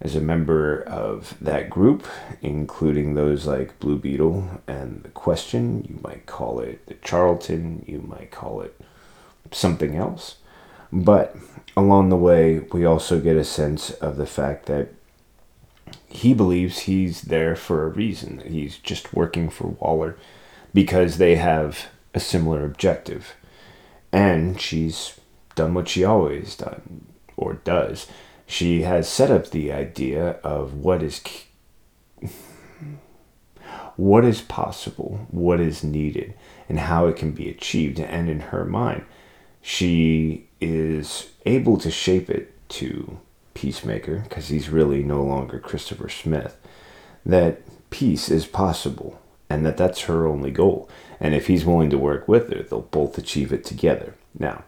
as 0.00 0.14
a 0.14 0.20
member 0.20 0.82
of 0.82 1.36
that 1.40 1.70
group, 1.70 2.06
including 2.42 3.14
those 3.14 3.46
like 3.46 3.78
Blue 3.78 3.96
Beetle 3.96 4.60
and 4.66 5.02
The 5.02 5.08
Question. 5.08 5.86
You 5.88 5.98
might 6.02 6.26
call 6.26 6.60
it 6.60 6.86
the 6.86 6.94
Charlton, 6.94 7.84
you 7.86 8.00
might 8.00 8.30
call 8.30 8.60
it 8.60 8.78
something 9.52 9.96
else. 9.96 10.36
But 10.92 11.36
along 11.76 12.10
the 12.10 12.16
way, 12.16 12.60
we 12.72 12.84
also 12.84 13.20
get 13.20 13.36
a 13.36 13.44
sense 13.44 13.90
of 13.90 14.16
the 14.16 14.26
fact 14.26 14.66
that 14.66 14.88
he 16.08 16.34
believes 16.34 16.80
he's 16.80 17.22
there 17.22 17.56
for 17.56 17.84
a 17.84 17.90
reason. 17.90 18.40
He's 18.40 18.78
just 18.78 19.12
working 19.14 19.50
for 19.50 19.68
Waller 19.68 20.16
because 20.72 21.18
they 21.18 21.36
have 21.36 21.86
a 22.14 22.20
similar 22.20 22.64
objective. 22.64 23.34
And 24.12 24.60
she's 24.60 25.18
done 25.54 25.74
what 25.74 25.88
she 25.88 26.04
always 26.04 26.56
done 26.56 27.06
or 27.36 27.54
does 27.54 28.06
she 28.46 28.82
has 28.82 29.08
set 29.08 29.30
up 29.30 29.50
the 29.50 29.72
idea 29.72 30.38
of 30.44 30.74
what 30.74 31.02
is 31.02 31.20
what 33.96 34.24
is 34.24 34.42
possible, 34.42 35.26
what 35.30 35.58
is 35.58 35.82
needed, 35.82 36.34
and 36.68 36.78
how 36.78 37.06
it 37.06 37.16
can 37.16 37.32
be 37.32 37.48
achieved. 37.48 37.98
And 37.98 38.28
in 38.28 38.40
her 38.40 38.64
mind, 38.64 39.04
she 39.62 40.48
is 40.60 41.30
able 41.44 41.78
to 41.78 41.90
shape 41.90 42.30
it 42.30 42.52
to 42.68 43.18
Peacemaker, 43.56 44.20
because 44.20 44.48
he's 44.48 44.68
really 44.68 45.02
no 45.02 45.22
longer 45.22 45.58
Christopher 45.58 46.08
Smith, 46.10 46.56
that 47.24 47.62
peace 47.90 48.30
is 48.30 48.46
possible 48.46 49.20
and 49.48 49.64
that 49.64 49.76
that's 49.76 50.02
her 50.02 50.26
only 50.26 50.50
goal. 50.50 50.88
And 51.18 51.34
if 51.34 51.46
he's 51.46 51.64
willing 51.64 51.90
to 51.90 51.98
work 51.98 52.28
with 52.28 52.52
her, 52.52 52.62
they'll 52.62 52.82
both 52.82 53.16
achieve 53.16 53.52
it 53.52 53.64
together. 53.64 54.14
Now, 54.38 54.64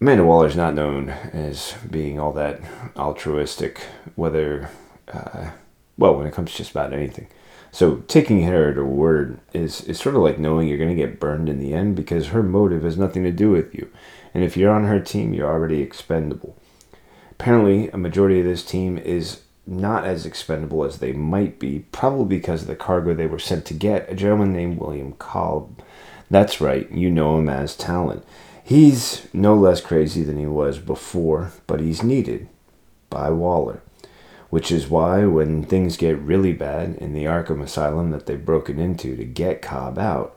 Amanda 0.00 0.24
Waller 0.24 0.46
is 0.46 0.56
not 0.56 0.74
known 0.74 1.08
as 1.08 1.74
being 1.90 2.20
all 2.20 2.32
that 2.34 2.60
altruistic, 2.96 3.80
whether, 4.14 4.70
uh, 5.12 5.52
well, 5.96 6.16
when 6.16 6.26
it 6.26 6.34
comes 6.34 6.52
to 6.52 6.58
just 6.58 6.72
about 6.72 6.92
anything. 6.92 7.28
So 7.72 7.96
taking 8.08 8.42
her 8.42 8.70
at 8.70 8.76
her 8.76 8.84
word 8.84 9.40
is, 9.52 9.82
is 9.82 9.98
sort 9.98 10.14
of 10.14 10.22
like 10.22 10.38
knowing 10.38 10.68
you're 10.68 10.78
going 10.78 10.94
to 10.94 11.06
get 11.06 11.20
burned 11.20 11.48
in 11.48 11.58
the 11.58 11.74
end 11.74 11.96
because 11.96 12.28
her 12.28 12.42
motive 12.42 12.82
has 12.82 12.98
nothing 12.98 13.24
to 13.24 13.32
do 13.32 13.50
with 13.50 13.74
you. 13.74 13.90
And 14.34 14.44
if 14.44 14.56
you're 14.56 14.72
on 14.72 14.84
her 14.84 15.00
team, 15.00 15.34
you're 15.34 15.50
already 15.50 15.80
expendable. 15.80 16.56
Apparently, 17.38 17.88
a 17.90 17.96
majority 17.96 18.40
of 18.40 18.46
this 18.46 18.64
team 18.64 18.98
is 18.98 19.42
not 19.64 20.04
as 20.04 20.26
expendable 20.26 20.84
as 20.84 20.98
they 20.98 21.12
might 21.12 21.60
be, 21.60 21.84
probably 21.92 22.36
because 22.36 22.62
of 22.62 22.68
the 22.68 22.74
cargo 22.74 23.14
they 23.14 23.28
were 23.28 23.38
sent 23.38 23.64
to 23.66 23.74
get, 23.74 24.10
a 24.10 24.14
gentleman 24.16 24.52
named 24.52 24.78
William 24.78 25.12
Cobb. 25.12 25.80
That's 26.28 26.60
right, 26.60 26.90
you 26.90 27.10
know 27.10 27.38
him 27.38 27.48
as 27.48 27.76
Talon. 27.76 28.22
He's 28.64 29.28
no 29.32 29.54
less 29.54 29.80
crazy 29.80 30.24
than 30.24 30.36
he 30.36 30.46
was 30.46 30.78
before, 30.78 31.52
but 31.68 31.80
he's 31.80 32.02
needed 32.02 32.48
by 33.08 33.30
Waller. 33.30 33.82
Which 34.50 34.72
is 34.72 34.88
why, 34.88 35.24
when 35.26 35.62
things 35.62 35.96
get 35.96 36.18
really 36.18 36.52
bad 36.52 36.96
in 36.96 37.12
the 37.12 37.24
Arkham 37.24 37.62
Asylum 37.62 38.10
that 38.10 38.26
they've 38.26 38.44
broken 38.44 38.80
into 38.80 39.14
to 39.14 39.24
get 39.24 39.62
Cobb 39.62 39.96
out, 39.98 40.36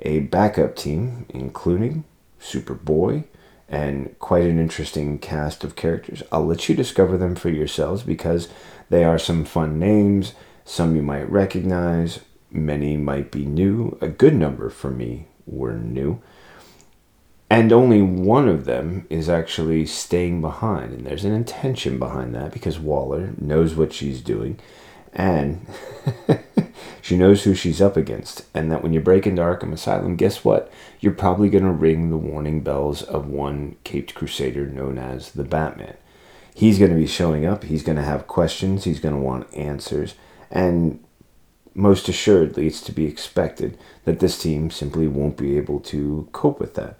a 0.00 0.20
backup 0.20 0.74
team, 0.74 1.24
including 1.28 2.04
Superboy 2.40 3.24
and 3.72 4.16
quite 4.20 4.44
an 4.44 4.60
interesting 4.60 5.18
cast 5.18 5.64
of 5.64 5.74
characters. 5.74 6.22
I'll 6.30 6.46
let 6.46 6.68
you 6.68 6.76
discover 6.76 7.18
them 7.18 7.34
for 7.34 7.48
yourselves 7.48 8.04
because 8.04 8.48
they 8.90 9.02
are 9.02 9.18
some 9.18 9.44
fun 9.44 9.80
names. 9.80 10.34
Some 10.64 10.94
you 10.94 11.02
might 11.02 11.28
recognize, 11.28 12.20
many 12.52 12.96
might 12.96 13.32
be 13.32 13.44
new. 13.44 13.98
A 14.00 14.08
good 14.08 14.34
number 14.34 14.70
for 14.70 14.90
me 14.90 15.26
were 15.46 15.74
new 15.74 16.22
and 17.52 17.70
only 17.70 18.00
one 18.00 18.48
of 18.48 18.64
them 18.64 19.06
is 19.10 19.28
actually 19.28 19.84
staying 19.84 20.40
behind 20.40 20.90
and 20.90 21.04
there's 21.04 21.26
an 21.26 21.34
intention 21.34 21.98
behind 21.98 22.34
that 22.34 22.50
because 22.50 22.78
waller 22.78 23.34
knows 23.36 23.74
what 23.74 23.92
she's 23.92 24.22
doing 24.22 24.58
and 25.12 25.66
she 27.02 27.16
knows 27.16 27.42
who 27.42 27.54
she's 27.54 27.82
up 27.82 27.96
against 27.96 28.46
and 28.54 28.72
that 28.72 28.82
when 28.82 28.94
you 28.94 29.00
break 29.00 29.26
into 29.26 29.42
arkham 29.42 29.72
asylum 29.72 30.16
guess 30.16 30.44
what? 30.44 30.72
You're 31.00 31.12
probably 31.12 31.50
going 31.50 31.64
to 31.64 31.70
ring 31.70 32.08
the 32.08 32.16
warning 32.16 32.60
bells 32.60 33.02
of 33.02 33.28
one 33.28 33.76
caped 33.84 34.14
crusader 34.14 34.66
known 34.66 34.96
as 34.96 35.32
the 35.32 35.44
batman. 35.44 35.96
He's 36.54 36.78
going 36.78 36.92
to 36.92 36.96
be 36.96 37.06
showing 37.06 37.44
up 37.44 37.64
he's 37.64 37.82
going 37.82 37.96
to 37.96 38.02
have 38.02 38.26
questions 38.26 38.84
he's 38.84 39.00
going 39.00 39.14
to 39.14 39.20
want 39.20 39.52
answers 39.54 40.14
and 40.50 41.02
most 41.74 42.08
assuredly 42.08 42.66
it's 42.66 42.80
to 42.82 42.92
be 42.92 43.06
expected 43.06 43.78
that 44.04 44.20
this 44.20 44.40
team 44.40 44.70
simply 44.70 45.08
won't 45.08 45.36
be 45.36 45.56
able 45.56 45.80
to 45.80 46.28
cope 46.32 46.60
with 46.60 46.74
that. 46.74 46.96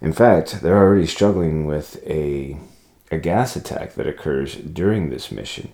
In 0.00 0.12
fact, 0.12 0.62
they're 0.62 0.78
already 0.78 1.06
struggling 1.06 1.66
with 1.66 2.02
a, 2.06 2.56
a 3.10 3.18
gas 3.18 3.56
attack 3.56 3.94
that 3.94 4.06
occurs 4.06 4.54
during 4.54 5.10
this 5.10 5.30
mission, 5.30 5.72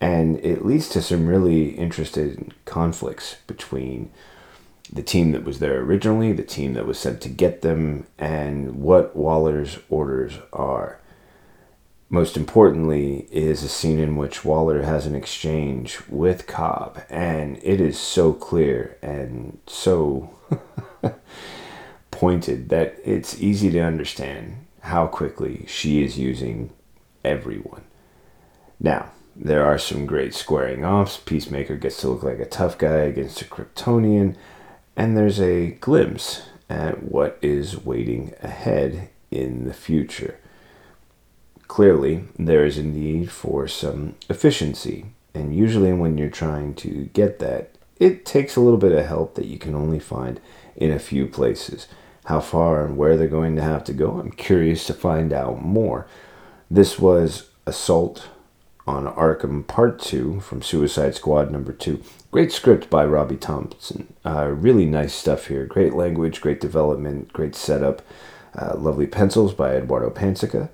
and 0.00 0.38
it 0.44 0.64
leads 0.64 0.88
to 0.90 1.02
some 1.02 1.26
really 1.26 1.70
interesting 1.70 2.52
conflicts 2.64 3.36
between 3.46 4.10
the 4.92 5.02
team 5.02 5.32
that 5.32 5.44
was 5.44 5.58
there 5.58 5.80
originally, 5.80 6.32
the 6.32 6.42
team 6.42 6.74
that 6.74 6.86
was 6.86 6.98
sent 6.98 7.20
to 7.22 7.28
get 7.28 7.62
them, 7.62 8.06
and 8.18 8.76
what 8.80 9.14
Waller's 9.14 9.78
orders 9.88 10.38
are. 10.52 11.00
Most 12.10 12.38
importantly, 12.38 13.28
is 13.30 13.62
a 13.62 13.68
scene 13.68 13.98
in 13.98 14.16
which 14.16 14.44
Waller 14.44 14.82
has 14.82 15.04
an 15.04 15.14
exchange 15.14 15.98
with 16.08 16.46
Cobb, 16.46 17.02
and 17.10 17.58
it 17.62 17.80
is 17.80 17.98
so 17.98 18.32
clear 18.32 18.96
and 19.02 19.58
so 19.66 20.30
pointed 22.10 22.70
that 22.70 22.98
it's 23.04 23.40
easy 23.42 23.70
to 23.70 23.80
understand 23.80 24.66
how 24.80 25.06
quickly 25.06 25.66
she 25.68 26.02
is 26.02 26.18
using 26.18 26.70
everyone. 27.24 27.82
Now, 28.80 29.10
there 29.40 29.64
are 29.64 29.78
some 29.78 30.04
great 30.04 30.34
squaring 30.34 30.84
offs. 30.84 31.16
Peacemaker 31.16 31.76
gets 31.76 32.00
to 32.00 32.08
look 32.08 32.24
like 32.24 32.40
a 32.40 32.44
tough 32.44 32.76
guy 32.76 32.96
against 32.96 33.40
a 33.40 33.44
Kryptonian, 33.44 34.34
and 34.96 35.16
there's 35.16 35.40
a 35.40 35.70
glimpse 35.70 36.42
at 36.68 37.04
what 37.04 37.38
is 37.40 37.84
waiting 37.84 38.34
ahead 38.42 39.10
in 39.30 39.64
the 39.64 39.72
future. 39.72 40.38
Clearly, 41.68 42.24
there 42.36 42.64
is 42.64 42.78
a 42.78 42.82
need 42.82 43.30
for 43.30 43.68
some 43.68 44.16
efficiency, 44.28 45.06
and 45.34 45.54
usually, 45.54 45.92
when 45.92 46.18
you're 46.18 46.30
trying 46.30 46.74
to 46.74 47.04
get 47.12 47.38
that, 47.38 47.70
it 48.00 48.26
takes 48.26 48.56
a 48.56 48.60
little 48.60 48.78
bit 48.78 48.92
of 48.92 49.06
help 49.06 49.36
that 49.36 49.46
you 49.46 49.58
can 49.58 49.74
only 49.74 50.00
find 50.00 50.40
in 50.74 50.90
a 50.90 50.98
few 50.98 51.26
places. 51.26 51.86
How 52.24 52.40
far 52.40 52.84
and 52.84 52.96
where 52.96 53.16
they're 53.16 53.28
going 53.28 53.54
to 53.56 53.62
have 53.62 53.84
to 53.84 53.92
go, 53.92 54.18
I'm 54.18 54.32
curious 54.32 54.86
to 54.86 54.94
find 54.94 55.32
out 55.32 55.62
more. 55.62 56.08
This 56.70 56.98
was 56.98 57.50
Assault 57.66 58.28
on 58.88 59.06
Arkham 59.06 59.66
Part 59.66 60.00
2 60.00 60.40
from 60.40 60.62
Suicide 60.62 61.14
Squad 61.14 61.50
number 61.50 61.74
2. 61.74 62.02
Great 62.30 62.50
script 62.50 62.88
by 62.88 63.04
Robbie 63.04 63.36
Thompson. 63.36 64.14
Uh, 64.24 64.46
really 64.46 64.86
nice 64.86 65.14
stuff 65.14 65.48
here. 65.48 65.66
Great 65.66 65.92
language, 65.92 66.40
great 66.40 66.58
development, 66.58 67.30
great 67.34 67.54
setup. 67.54 68.00
Uh, 68.54 68.74
lovely 68.78 69.06
pencils 69.06 69.52
by 69.52 69.76
Eduardo 69.76 70.08
Pansica. 70.08 70.70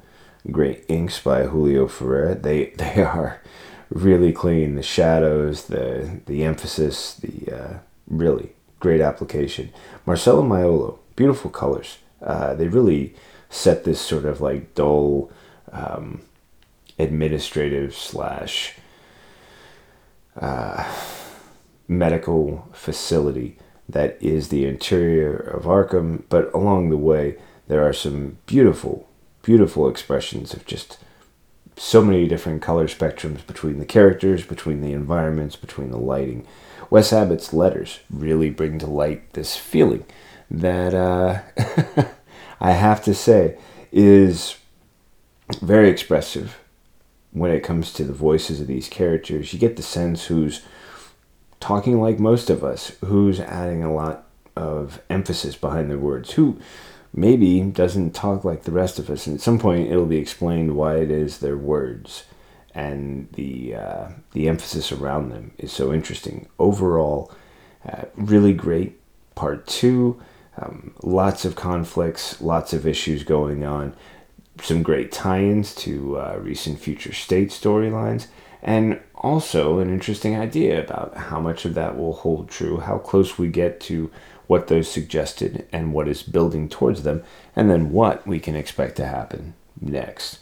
Great 0.49 0.85
inks 0.87 1.19
by 1.19 1.43
Julio 1.43 1.89
Ferreira. 1.89 2.37
They 2.37 2.67
they 2.79 3.03
are 3.03 3.43
really 3.91 4.33
clean. 4.33 4.77
The 4.77 4.83
shadows, 4.83 5.65
the 5.65 6.21
the 6.27 6.45
emphasis, 6.45 7.15
the 7.15 7.53
uh, 7.53 7.79
really 8.07 8.53
great 8.79 9.01
application. 9.01 9.73
Marcelo 10.07 10.43
Maiolo, 10.43 10.99
beautiful 11.17 11.51
colors. 11.51 11.99
Uh, 12.23 12.55
they 12.55 12.69
really 12.69 13.15
set 13.51 13.83
this 13.83 14.01
sort 14.01 14.25
of 14.25 14.41
like 14.41 14.75
dull. 14.75 15.33
Um, 15.73 16.21
administrative 16.99 17.95
slash 17.95 18.75
uh, 20.41 20.85
medical 21.89 22.69
facility 22.73 23.59
that 23.89 24.17
is 24.21 24.49
the 24.49 24.65
interior 24.65 25.37
of 25.37 25.65
Arkham. 25.65 26.23
But 26.29 26.53
along 26.55 26.91
the 26.91 26.97
way, 26.97 27.37
there 27.69 27.87
are 27.87 27.93
some 27.93 28.39
beautiful, 28.47 29.09
beautiful 29.43 29.89
expressions 29.89 30.55
of 30.55 30.65
just 30.67 30.99
so 31.77 32.03
many 32.03 32.27
different 32.29 32.63
color 32.63 32.87
spectrums 32.87 33.47
between 33.47 33.79
the 33.79 33.85
characters, 33.85 34.45
between 34.45 34.81
the 34.81 34.93
environments, 34.93 35.57
between 35.57 35.91
the 35.91 35.99
lighting. 35.99 36.47
Wes 36.91 37.13
Abbott's 37.13 37.53
letters 37.53 38.01
really 38.11 38.51
bring 38.51 38.79
to 38.79 38.87
light 38.87 39.33
this 39.33 39.57
feeling 39.57 40.05
that 40.51 40.95
uh, 40.95 41.41
I 42.61 42.73
have 42.73 43.03
to 43.05 43.15
say 43.15 43.59
is 43.91 44.57
very 45.61 45.91
expressive 45.91 46.59
when 47.35 47.51
it 47.51 47.61
comes 47.61 47.93
to 47.93 48.05
the 48.05 48.13
voices 48.13 48.61
of 48.61 48.67
these 48.67 48.89
characters. 48.89 49.53
You 49.53 49.59
get 49.59 49.77
the 49.77 49.83
sense 49.83 50.27
who's 50.27 50.63
talking 51.61 52.01
like 52.01 52.19
most 52.19 52.49
of 52.49 52.65
us, 52.65 52.93
who's 53.05 53.41
adding 53.41 53.83
a 53.83 53.93
lot 53.93 54.27
of 54.57 55.03
emphasis 55.11 55.57
behind 55.57 55.91
their 55.91 55.99
words, 55.99 56.33
who 56.33 56.59
maybe 57.13 57.61
doesn't 57.61 58.15
talk 58.15 58.45
like 58.45 58.63
the 58.63 58.73
rest 58.73 58.99
of 58.99 59.11
us. 59.11 59.27
And 59.27 59.37
at 59.37 59.43
some 59.43 59.59
point, 59.59 59.91
it'll 59.91 60.07
be 60.07 60.17
explained 60.17 60.77
why 60.77 60.97
it 60.97 61.11
is 61.11 61.39
their 61.39 61.57
words 61.57 62.25
and 62.75 63.29
the 63.33 63.75
uh, 63.75 64.09
the 64.33 64.49
emphasis 64.49 64.91
around 64.91 65.29
them 65.29 65.53
is 65.59 65.73
so 65.73 65.93
interesting. 65.93 66.49
Overall, 66.59 67.33
uh, 67.89 68.05
really 68.17 68.53
great. 68.53 69.01
Part 69.35 69.67
two, 69.67 70.21
um, 70.57 70.95
lots 71.03 71.45
of 71.45 71.57
conflicts, 71.57 72.41
lots 72.41 72.73
of 72.73 72.87
issues 72.87 73.23
going 73.25 73.65
on 73.65 73.95
some 74.63 74.83
great 74.83 75.13
tie-ins 75.13 75.75
to 75.75 76.19
uh, 76.19 76.39
recent 76.41 76.79
future 76.79 77.13
state 77.13 77.51
storylines 77.51 78.27
and 78.63 78.99
also 79.15 79.79
an 79.79 79.91
interesting 79.91 80.37
idea 80.37 80.83
about 80.83 81.17
how 81.17 81.41
much 81.41 81.65
of 81.65 81.75
that 81.75 81.97
will 81.97 82.15
hold 82.15 82.49
true 82.49 82.79
how 82.79 82.99
close 82.99 83.39
we 83.39 83.49
get 83.49 83.81
to 83.81 84.11
what 84.47 84.69
those 84.69 84.91
suggested 84.91 85.67
and 85.73 85.93
what 85.93 86.09
is 86.09 86.23
building 86.23 86.69
towards 86.69 87.03
them 87.03 87.23
and 87.57 87.71
then 87.71 87.91
what 87.91 88.27
we 88.27 88.39
can 88.39 88.55
expect 88.55 88.97
to 88.97 89.07
happen 89.07 89.55
next. 89.81 90.39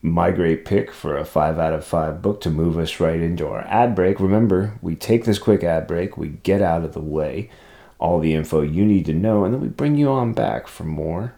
My 0.00 0.30
great 0.30 0.64
pick 0.64 0.90
for 0.90 1.16
a 1.16 1.24
5 1.24 1.58
out 1.58 1.74
of 1.74 1.84
5 1.84 2.22
book 2.22 2.40
to 2.40 2.50
move 2.50 2.76
us 2.76 2.98
right 2.98 3.20
into 3.20 3.46
our 3.46 3.60
ad 3.68 3.94
break. 3.94 4.18
Remember 4.18 4.78
we 4.82 4.96
take 4.96 5.24
this 5.24 5.38
quick 5.38 5.62
ad 5.62 5.86
break 5.86 6.16
we 6.16 6.28
get 6.28 6.62
out 6.62 6.84
of 6.84 6.92
the 6.92 7.00
way 7.00 7.50
all 7.98 8.18
the 8.18 8.34
info 8.34 8.62
you 8.62 8.84
need 8.84 9.06
to 9.06 9.14
know 9.14 9.44
and 9.44 9.54
then 9.54 9.60
we 9.60 9.68
bring 9.68 9.96
you 9.96 10.08
on 10.08 10.32
back 10.32 10.66
for 10.66 10.84
more 10.84 11.34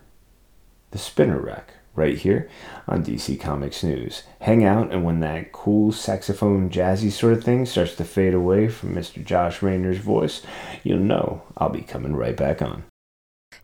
the 0.94 0.98
Spinner 0.98 1.40
Rack 1.40 1.72
right 1.96 2.16
here 2.16 2.48
on 2.86 3.04
DC 3.04 3.40
Comics 3.40 3.82
News. 3.82 4.22
Hang 4.42 4.64
out, 4.64 4.92
and 4.92 5.02
when 5.02 5.18
that 5.20 5.50
cool 5.50 5.90
saxophone 5.90 6.70
jazzy 6.70 7.10
sort 7.10 7.32
of 7.32 7.42
thing 7.42 7.66
starts 7.66 7.96
to 7.96 8.04
fade 8.04 8.32
away 8.32 8.68
from 8.68 8.94
Mr. 8.94 9.22
Josh 9.22 9.60
Rayner's 9.60 9.98
voice, 9.98 10.42
you'll 10.84 11.00
know 11.00 11.42
I'll 11.56 11.68
be 11.68 11.82
coming 11.82 12.14
right 12.14 12.36
back 12.36 12.62
on. 12.62 12.84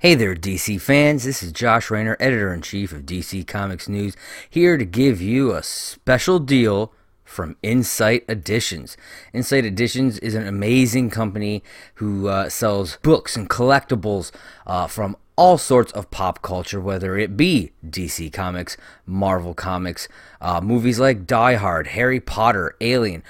Hey 0.01 0.17
there, 0.17 0.35
DC 0.35 0.81
fans. 0.81 1.23
This 1.23 1.41
is 1.41 1.53
Josh 1.53 1.89
Rayner, 1.89 2.17
editor 2.19 2.53
in 2.53 2.63
chief 2.63 2.91
of 2.91 3.03
DC 3.03 3.47
Comics 3.47 3.89
News, 3.89 4.17
here 4.49 4.77
to 4.77 4.85
give 4.85 5.21
you 5.21 5.55
a 5.55 5.63
special 5.63 6.41
deal 6.41 6.93
from 7.23 7.57
Insight 7.63 8.25
Editions. 8.29 8.97
Insight 9.33 9.65
Editions 9.65 10.19
is 10.19 10.35
an 10.35 10.49
amazing 10.49 11.11
company 11.11 11.63
who 11.95 12.27
uh, 12.27 12.49
sells 12.49 12.97
books 13.03 13.37
and 13.37 13.49
collectibles 13.49 14.33
uh, 14.67 14.89
from 14.89 15.17
all 15.41 15.57
sorts 15.57 15.91
of 15.93 16.11
pop 16.11 16.43
culture, 16.43 16.79
whether 16.79 17.17
it 17.17 17.35
be 17.35 17.73
DC 17.83 18.31
Comics, 18.31 18.77
Marvel 19.07 19.55
Comics, 19.55 20.07
uh, 20.39 20.61
movies 20.61 21.01
like 21.01 21.27
Die 21.27 21.55
Hard, 21.55 21.87
Harry 21.87 22.21
Potter, 22.21 22.77
Alien, 22.83 23.23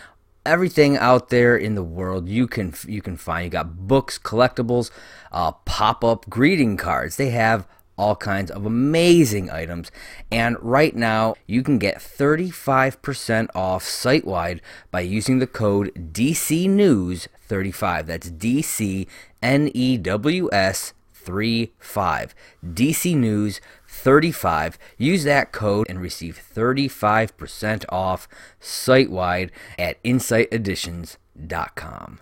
everything 0.45 0.97
out 0.97 1.29
there 1.29 1.57
in 1.57 1.77
the 1.77 1.85
world 1.85 2.29
you 2.29 2.49
can 2.49 2.75
you 2.89 3.01
can 3.01 3.17
find. 3.17 3.45
You 3.45 3.51
got 3.51 3.87
books, 3.87 4.19
collectibles, 4.19 4.91
uh, 5.31 5.53
pop 5.53 6.03
up 6.03 6.29
greeting 6.29 6.77
cards. 6.77 7.15
They 7.15 7.31
have 7.31 7.69
all 7.97 8.17
kinds 8.17 8.51
of 8.51 8.67
amazing 8.67 9.49
items. 9.49 9.93
And 10.33 10.57
right 10.61 10.97
now, 10.97 11.37
you 11.47 11.63
can 11.63 11.79
get 11.79 11.99
35% 11.99 13.51
off 13.55 13.85
site 13.85 14.25
wide 14.25 14.61
by 14.91 15.03
using 15.03 15.39
the 15.39 15.47
code 15.47 16.13
DC 16.13 16.69
News 16.69 17.29
35. 17.43 18.09
That's 18.09 18.31
D 18.33 18.63
C 18.63 19.07
N 19.41 19.71
E 19.73 19.97
W 19.97 20.49
S 20.51 20.93
35. 21.31 22.35
DC 22.65 23.17
News 23.17 23.61
35. 23.87 24.79
Use 24.99 25.23
that 25.25 25.53
code 25.53 25.87
and 25.89 26.01
receive 26.01 26.43
35% 26.55 27.85
off 27.89 28.29
site 28.59 29.11
wide 29.11 29.53
at 29.79 30.03
insighteditions.com. 30.03 32.19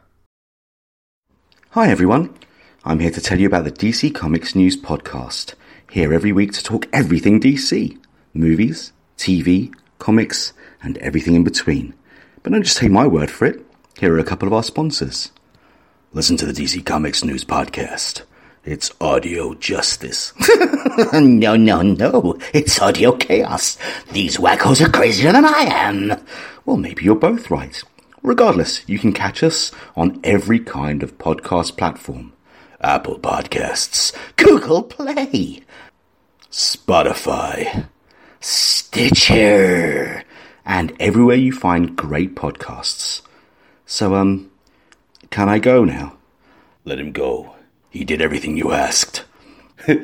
Hi, 1.70 1.90
everyone. 1.90 2.34
I'm 2.84 3.00
here 3.00 3.10
to 3.10 3.20
tell 3.20 3.40
you 3.40 3.46
about 3.46 3.64
the 3.64 3.72
DC 3.72 4.14
Comics 4.14 4.54
News 4.54 4.76
Podcast. 4.76 5.54
Here 5.90 6.12
every 6.12 6.32
week 6.32 6.52
to 6.52 6.62
talk 6.62 6.86
everything 6.92 7.40
DC 7.40 7.98
movies, 8.34 8.92
TV, 9.16 9.72
comics, 9.98 10.52
and 10.82 10.98
everything 10.98 11.34
in 11.34 11.44
between. 11.44 11.94
But 12.42 12.52
don't 12.52 12.62
just 12.62 12.76
take 12.78 12.90
my 12.90 13.06
word 13.06 13.30
for 13.30 13.46
it. 13.46 13.64
Here 13.98 14.14
are 14.14 14.18
a 14.18 14.24
couple 14.24 14.46
of 14.46 14.54
our 14.54 14.62
sponsors. 14.62 15.32
Listen 16.12 16.36
to 16.38 16.46
the 16.46 16.52
DC 16.52 16.86
Comics 16.86 17.24
News 17.24 17.44
Podcast 17.44 18.22
it's 18.68 18.90
audio 19.00 19.54
justice. 19.54 20.34
no, 21.14 21.56
no, 21.56 21.80
no. 21.80 22.38
It's 22.52 22.78
audio 22.78 23.12
chaos. 23.12 23.78
These 24.12 24.36
wackos 24.36 24.84
are 24.84 24.90
crazier 24.90 25.32
than 25.32 25.46
I 25.46 25.62
am. 25.70 26.20
Well, 26.66 26.76
maybe 26.76 27.02
you're 27.02 27.14
both 27.14 27.50
right. 27.50 27.82
Regardless, 28.22 28.86
you 28.86 28.98
can 28.98 29.14
catch 29.14 29.42
us 29.42 29.72
on 29.96 30.20
every 30.22 30.58
kind 30.58 31.02
of 31.02 31.16
podcast 31.16 31.78
platform. 31.78 32.34
Apple 32.82 33.18
Podcasts, 33.18 34.14
Google 34.36 34.82
Play, 34.82 35.62
Spotify, 36.50 37.88
Stitcher, 38.40 40.24
and 40.66 40.94
everywhere 41.00 41.36
you 41.36 41.52
find 41.52 41.96
great 41.96 42.34
podcasts. 42.34 43.22
So, 43.86 44.14
um, 44.14 44.50
can 45.30 45.48
I 45.48 45.58
go 45.58 45.84
now? 45.84 46.18
Let 46.84 47.00
him 47.00 47.12
go. 47.12 47.54
He 47.90 48.04
did 48.04 48.20
everything 48.20 48.56
you 48.56 48.72
asked. 48.72 49.24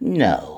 no. 0.00 0.57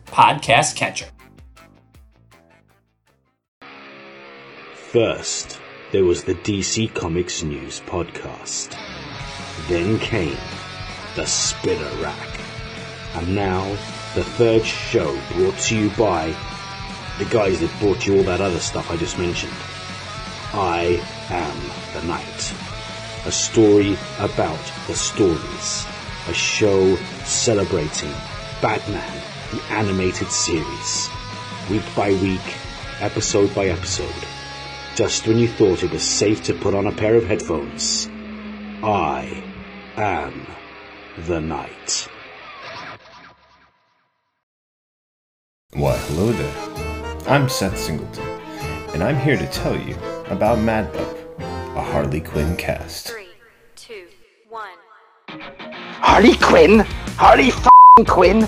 podcast 0.11 0.75
catcher. 0.75 1.07
First, 4.91 5.57
there 5.93 6.03
was 6.03 6.25
the 6.25 6.35
DC 6.35 6.93
Comics 6.93 7.43
News 7.43 7.79
podcast. 7.85 8.77
Then 9.69 9.97
came 9.99 10.37
the 11.15 11.25
Spinner 11.25 12.03
Rack. 12.03 12.39
And 13.15 13.33
now, 13.33 13.69
the 14.15 14.23
third 14.23 14.65
show 14.65 15.17
brought 15.33 15.57
to 15.59 15.77
you 15.77 15.89
by 15.91 16.35
the 17.17 17.25
guys 17.25 17.61
that 17.61 17.71
brought 17.79 18.05
you 18.05 18.17
all 18.17 18.23
that 18.23 18.41
other 18.41 18.59
stuff 18.59 18.91
I 18.91 18.97
just 18.97 19.17
mentioned. 19.17 19.53
I 20.53 21.01
Am 21.29 22.01
the 22.01 22.05
Night. 22.05 22.53
A 23.25 23.31
story 23.31 23.97
about 24.19 24.59
the 24.87 24.93
stories. 24.93 25.85
A 26.27 26.33
show 26.33 26.97
celebrating 27.23 28.11
Batman, 28.61 29.21
the 29.51 29.61
animated 29.69 30.31
series. 30.31 31.09
Week 31.69 31.83
by 31.95 32.11
week, 32.13 32.41
episode 33.01 33.53
by 33.53 33.67
episode. 33.67 34.25
Just 34.95 35.27
when 35.27 35.37
you 35.37 35.47
thought 35.47 35.83
it 35.83 35.91
was 35.91 36.03
safe 36.03 36.41
to 36.43 36.53
put 36.53 36.73
on 36.73 36.87
a 36.87 36.91
pair 36.91 37.15
of 37.15 37.25
headphones. 37.25 38.07
I 38.81 39.43
am 39.97 40.47
the 41.25 41.41
night. 41.41 42.07
Why, 45.73 45.97
hello 45.97 46.31
there. 46.31 47.27
I'm 47.27 47.49
Seth 47.49 47.77
Singleton, 47.77 48.27
and 48.93 49.03
I'm 49.03 49.17
here 49.17 49.37
to 49.37 49.47
tell 49.47 49.77
you 49.77 49.95
about 50.27 50.59
Mad 50.59 50.93
Pup, 50.93 51.17
a 51.39 51.81
Harley 51.81 52.21
Quinn 52.21 52.55
cast. 52.55 53.09
Three, 53.09 53.27
two, 53.75 54.07
one. 54.49 54.69
Harley 55.29 56.35
Quinn? 56.37 56.79
Harley 57.17 57.49
f***ing 57.49 58.05
Quinn? 58.05 58.47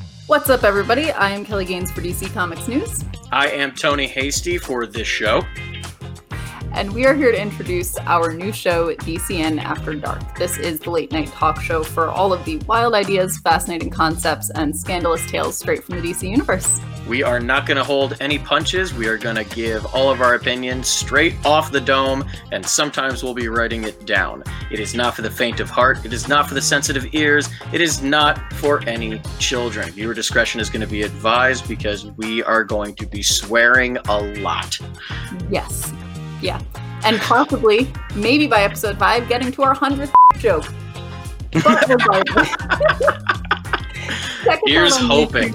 What's 0.27 0.49
up, 0.49 0.63
everybody? 0.63 1.11
I 1.11 1.31
am 1.31 1.43
Kelly 1.43 1.65
Gaines 1.65 1.91
for 1.91 2.01
DC 2.01 2.31
Comics 2.33 2.67
News, 2.67 3.03
I 3.31 3.47
am 3.47 3.73
Tony 3.73 4.07
Hasty 4.07 4.57
for 4.57 4.85
this 4.85 5.07
show. 5.07 5.43
And 6.73 6.91
we 6.93 7.05
are 7.05 7.13
here 7.13 7.31
to 7.31 7.41
introduce 7.41 7.97
our 7.99 8.33
new 8.33 8.51
show, 8.51 8.93
DCN 8.95 9.61
After 9.61 9.93
Dark. 9.93 10.37
This 10.37 10.57
is 10.57 10.79
the 10.79 10.89
late 10.89 11.11
night 11.11 11.27
talk 11.29 11.61
show 11.61 11.83
for 11.83 12.09
all 12.09 12.31
of 12.31 12.43
the 12.45 12.57
wild 12.59 12.93
ideas, 12.93 13.37
fascinating 13.39 13.89
concepts, 13.89 14.49
and 14.51 14.77
scandalous 14.77 15.25
tales 15.29 15.57
straight 15.57 15.83
from 15.83 15.99
the 15.99 16.01
DC 16.01 16.29
Universe. 16.29 16.79
We 17.07 17.23
are 17.23 17.39
not 17.39 17.65
going 17.65 17.77
to 17.77 17.83
hold 17.83 18.15
any 18.21 18.39
punches. 18.39 18.93
We 18.93 19.07
are 19.07 19.17
going 19.17 19.35
to 19.35 19.43
give 19.43 19.85
all 19.93 20.09
of 20.09 20.21
our 20.21 20.35
opinions 20.35 20.87
straight 20.87 21.35
off 21.45 21.71
the 21.71 21.81
dome, 21.81 22.23
and 22.51 22.65
sometimes 22.65 23.21
we'll 23.21 23.33
be 23.33 23.47
writing 23.47 23.83
it 23.83 24.05
down. 24.05 24.43
It 24.71 24.79
is 24.79 24.95
not 24.95 25.15
for 25.15 25.23
the 25.23 25.31
faint 25.31 25.59
of 25.59 25.69
heart. 25.69 26.05
It 26.05 26.13
is 26.13 26.27
not 26.27 26.47
for 26.47 26.53
the 26.53 26.61
sensitive 26.61 27.13
ears. 27.13 27.49
It 27.73 27.81
is 27.81 28.01
not 28.01 28.53
for 28.53 28.81
any 28.87 29.21
children. 29.39 29.89
Viewer 29.91 30.13
discretion 30.13 30.61
is 30.61 30.69
going 30.69 30.81
to 30.81 30.87
be 30.87 31.01
advised 31.01 31.67
because 31.67 32.05
we 32.05 32.43
are 32.43 32.63
going 32.63 32.95
to 32.95 33.05
be 33.05 33.23
swearing 33.23 33.97
a 34.07 34.21
lot. 34.39 34.79
Yes. 35.49 35.91
Yeah. 36.41 36.61
And 37.03 37.19
possibly, 37.19 37.91
maybe 38.15 38.47
by 38.47 38.63
episode 38.63 38.97
five, 38.97 39.27
getting 39.27 39.51
to 39.53 39.63
our 39.63 39.75
100th 39.75 40.11
joke. 40.39 40.65
But 41.63 41.87
regardless. 41.87 42.49
Check 44.43 44.57
us 44.57 44.63
Here's 44.65 44.97
hoping. 44.97 45.53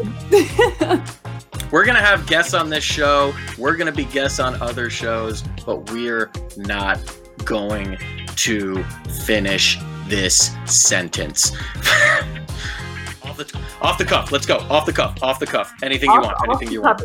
We're 1.71 1.85
going 1.85 1.97
to 1.97 2.03
have 2.03 2.27
guests 2.27 2.55
on 2.55 2.69
this 2.71 2.85
show. 2.85 3.35
We're 3.59 3.77
going 3.77 3.87
to 3.87 3.97
be 3.97 4.05
guests 4.05 4.39
on 4.39 4.61
other 4.63 4.91
shows, 4.91 5.43
but 5.65 5.91
we're 5.91 6.31
not 6.57 6.99
going 7.45 7.99
to 8.37 8.85
finish 9.25 9.79
this 10.07 10.55
sentence. 10.67 11.53
off, 13.25 13.37
the, 13.37 13.61
off 13.83 13.99
the 13.99 14.05
cuff. 14.05 14.31
Let's 14.31 14.47
go. 14.47 14.59
Off 14.71 14.87
the 14.87 14.93
cuff. 14.93 15.23
Off 15.23 15.39
the 15.39 15.47
cuff. 15.47 15.73
Anything 15.83 16.11
you 16.11 16.21
want. 16.21 16.37
Anything 16.49 16.71
you 16.73 16.83
want. 16.83 17.03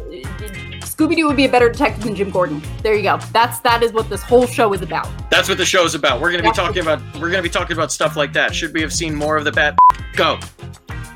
Scooby 0.91 1.15
Doo 1.15 1.25
would 1.25 1.37
be 1.37 1.45
a 1.45 1.49
better 1.49 1.69
detective 1.69 2.03
than 2.03 2.15
Jim 2.15 2.29
Gordon. 2.31 2.61
There 2.83 2.93
you 2.93 3.03
go. 3.03 3.17
That's 3.31 3.59
that 3.61 3.81
is 3.81 3.93
what 3.93 4.09
this 4.09 4.21
whole 4.21 4.45
show 4.45 4.73
is 4.73 4.81
about. 4.81 5.07
That's 5.29 5.47
what 5.47 5.57
the 5.57 5.65
show 5.65 5.85
is 5.85 5.95
about. 5.95 6.19
We're 6.19 6.31
going 6.33 6.43
to 6.43 6.49
be 6.49 6.53
talking 6.53 6.81
about 6.81 7.01
we're 7.17 7.31
to 7.31 7.41
be 7.41 7.49
talking 7.49 7.77
about 7.77 7.93
stuff 7.93 8.17
like 8.17 8.33
that. 8.33 8.53
Should 8.53 8.73
we 8.73 8.81
have 8.81 8.91
seen 8.91 9.15
more 9.15 9.37
of 9.37 9.45
the 9.45 9.53
bat? 9.53 9.77
Go. 10.17 10.37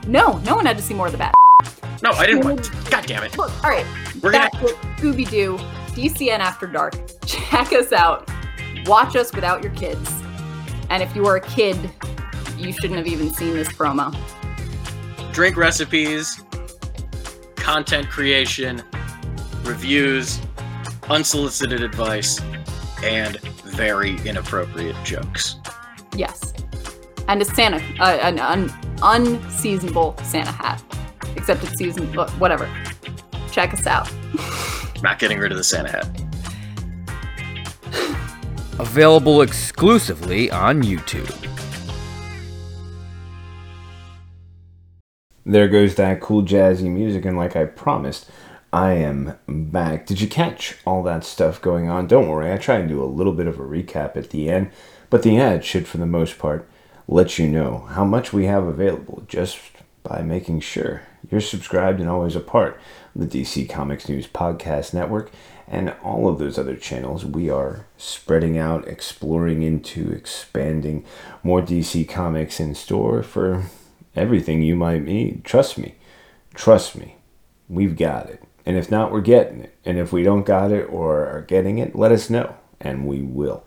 No, 0.08 0.38
no 0.40 0.56
one 0.56 0.66
had 0.66 0.78
to 0.78 0.84
see 0.84 0.94
more 0.94 1.08
of 1.08 1.12
the 1.12 1.18
bat. 1.18 1.34
No, 2.04 2.12
I 2.12 2.28
didn't 2.28 2.44
want. 2.44 2.70
God 2.92 3.06
damn 3.08 3.24
it. 3.24 3.36
Look, 3.38 3.52
all 3.64 3.70
right. 3.70 3.86
We're 4.22 4.32
gonna- 4.32 4.50
Back 4.52 4.62
to 4.62 4.68
Scooby 4.98 5.28
Doo, 5.28 5.58
DCN 5.96 6.40
After 6.40 6.68
Dark. 6.68 6.94
Check 7.26 7.72
us 7.72 7.94
out. 7.94 8.30
Watch 8.86 9.16
us 9.16 9.34
without 9.34 9.64
your 9.64 9.72
kids. 9.74 10.12
And 10.90 11.02
if 11.02 11.16
you 11.16 11.26
are 11.26 11.38
a 11.38 11.42
kid, 11.42 11.78
you 12.58 12.74
shouldn't 12.74 12.98
have 12.98 13.08
even 13.08 13.34
seen 13.34 13.54
this 13.54 13.70
promo. 13.70 14.16
Drink 15.32 15.56
recipes, 15.58 16.44
content 17.56 18.10
creation, 18.10 18.84
reviews, 19.66 20.40
unsolicited 21.10 21.82
advice, 21.82 22.40
and 23.04 23.40
very 23.64 24.18
inappropriate 24.26 24.96
jokes. 25.04 25.58
Yes. 26.16 26.54
And 27.28 27.42
a 27.42 27.46
Santa, 27.46 27.82
uh, 28.00 28.18
an 28.22 28.40
un- 28.40 28.72
unseasonable 29.02 30.16
Santa 30.24 30.52
hat. 30.52 30.82
Except 31.36 31.64
it's 31.64 31.78
season, 31.78 32.08
whatever. 32.40 32.70
Check 33.52 33.74
us 33.74 33.86
out. 33.88 34.10
Not 35.04 35.20
getting 35.20 35.40
rid 35.40 35.52
of 35.52 35.58
the 35.58 35.64
Santa 35.64 35.92
hat. 35.92 36.08
Available 38.80 39.42
exclusively 39.42 40.52
on 40.52 40.84
YouTube. 40.84 41.32
There 45.46 45.68
goes 45.68 45.96
that 45.96 46.22
cool 46.22 46.42
jazzy 46.42 46.90
music, 46.90 47.24
and 47.26 47.38
like 47.38 47.56
I 47.56 47.66
promised, 47.66 48.30
I 48.76 48.96
am 48.96 49.38
back. 49.48 50.06
Did 50.06 50.20
you 50.20 50.28
catch 50.28 50.76
all 50.84 51.02
that 51.04 51.24
stuff 51.24 51.62
going 51.62 51.88
on? 51.88 52.08
Don't 52.08 52.28
worry, 52.28 52.52
I 52.52 52.58
try 52.58 52.76
and 52.76 52.90
do 52.90 53.02
a 53.02 53.06
little 53.06 53.32
bit 53.32 53.48
of 53.48 53.58
a 53.58 53.64
recap 53.64 54.18
at 54.18 54.32
the 54.32 54.50
end, 54.50 54.70
but 55.10 55.24
the 55.24 55.40
ad 55.40 55.64
should, 55.64 55.88
for 55.88 55.98
the 55.98 56.06
most 56.06 56.38
part, 56.38 56.68
let 57.08 57.40
you 57.40 57.48
know 57.48 57.88
how 57.92 58.04
much 58.04 58.34
we 58.34 58.48
have 58.48 58.66
available 58.66 59.24
just 59.30 59.60
by 60.04 60.22
making 60.22 60.60
sure 60.60 61.04
you're 61.32 61.40
subscribed 61.40 62.02
and 62.02 62.10
always 62.10 62.36
a 62.36 62.42
part 62.42 62.78
of 63.16 63.22
the 63.22 63.42
DC 63.42 63.70
Comics 63.70 64.10
News 64.10 64.28
Podcast 64.28 64.94
Network 64.94 65.32
and 65.70 65.96
all 66.04 66.28
of 66.28 66.38
those 66.38 66.58
other 66.58 66.76
channels. 66.76 67.24
We 67.24 67.50
are 67.50 67.88
spreading 67.96 68.58
out, 68.58 68.90
exploring 68.90 69.64
into, 69.64 70.12
expanding 70.12 71.06
more 71.44 71.62
DC 71.62 72.10
Comics 72.10 72.60
in 72.60 72.76
store 72.76 73.24
for 73.24 73.68
everything 74.18 74.62
you 74.62 74.76
might 74.76 75.06
need. 75.06 75.46
Trust 75.46 75.78
me, 75.78 75.96
trust 76.54 76.98
me, 76.98 77.16
we've 77.70 77.96
got 77.96 78.30
it. 78.30 78.45
And 78.66 78.78
if 78.78 78.90
not, 78.90 79.12
we're 79.12 79.22
getting 79.22 79.62
it. 79.62 79.78
And 79.86 79.98
if 80.00 80.12
we 80.12 80.24
don't 80.24 80.46
got 80.46 80.72
it 80.72 80.86
or 80.86 81.26
are 81.28 81.42
getting 81.42 81.78
it, 81.78 81.96
let 81.96 82.12
us 82.12 82.30
know, 82.30 82.56
and 82.80 83.06
we 83.06 83.22
will. 83.22 83.64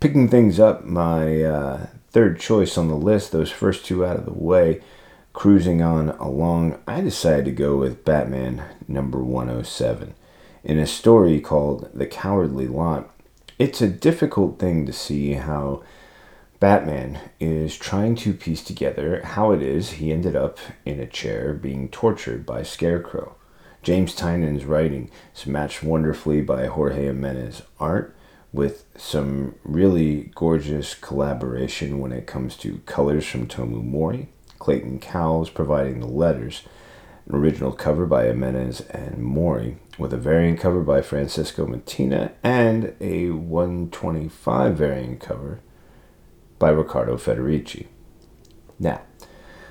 Picking 0.00 0.28
things 0.28 0.58
up, 0.58 0.84
my 0.84 1.42
uh, 1.42 1.86
third 2.10 2.40
choice 2.40 2.78
on 2.78 2.88
the 2.88 2.94
list, 2.96 3.32
those 3.32 3.50
first 3.50 3.84
two 3.84 4.04
out 4.04 4.16
of 4.16 4.24
the 4.24 4.32
way, 4.32 4.80
cruising 5.32 5.82
on 5.82 6.10
along, 6.10 6.78
I 6.86 7.02
decided 7.02 7.44
to 7.44 7.52
go 7.52 7.76
with 7.76 8.04
Batman 8.04 8.64
number 8.88 9.22
107. 9.22 10.14
In 10.64 10.78
a 10.78 10.86
story 10.86 11.40
called 11.40 11.90
The 11.94 12.06
Cowardly 12.06 12.66
Lot, 12.66 13.10
it's 13.58 13.82
a 13.82 13.88
difficult 13.88 14.58
thing 14.58 14.86
to 14.86 14.92
see 14.92 15.34
how 15.34 15.82
Batman 16.60 17.18
is 17.38 17.76
trying 17.76 18.16
to 18.16 18.34
piece 18.34 18.62
together 18.62 19.22
how 19.24 19.52
it 19.52 19.62
is 19.62 19.92
he 19.92 20.12
ended 20.12 20.36
up 20.36 20.58
in 20.84 21.00
a 21.00 21.06
chair 21.06 21.54
being 21.54 21.88
tortured 21.88 22.44
by 22.44 22.62
Scarecrow. 22.62 23.36
James 23.82 24.14
Tynion's 24.14 24.66
writing 24.66 25.10
is 25.34 25.46
matched 25.46 25.82
wonderfully 25.82 26.42
by 26.42 26.66
Jorge 26.66 27.06
Jimenez 27.06 27.62
art 27.78 28.14
with 28.52 28.84
some 28.96 29.54
really 29.62 30.30
gorgeous 30.34 30.94
collaboration 30.94 31.98
when 31.98 32.12
it 32.12 32.26
comes 32.26 32.56
to 32.56 32.78
colors 32.84 33.26
from 33.26 33.46
Tomeu 33.46 33.82
Morey, 33.82 34.28
Clayton 34.58 34.98
Cowles 34.98 35.48
providing 35.48 36.00
the 36.00 36.06
letters, 36.06 36.62
an 37.26 37.36
original 37.36 37.72
cover 37.72 38.06
by 38.06 38.24
Jimenez 38.26 38.82
and 38.90 39.22
Morey, 39.22 39.78
with 39.98 40.12
a 40.12 40.18
variant 40.18 40.60
cover 40.60 40.80
by 40.80 41.00
Francisco 41.00 41.66
Mattina, 41.66 42.32
and 42.42 42.94
a 43.00 43.30
125 43.30 44.76
variant 44.76 45.20
cover 45.20 45.60
by 46.58 46.70
Riccardo 46.70 47.16
Federici. 47.16 47.86
Now, 48.78 49.00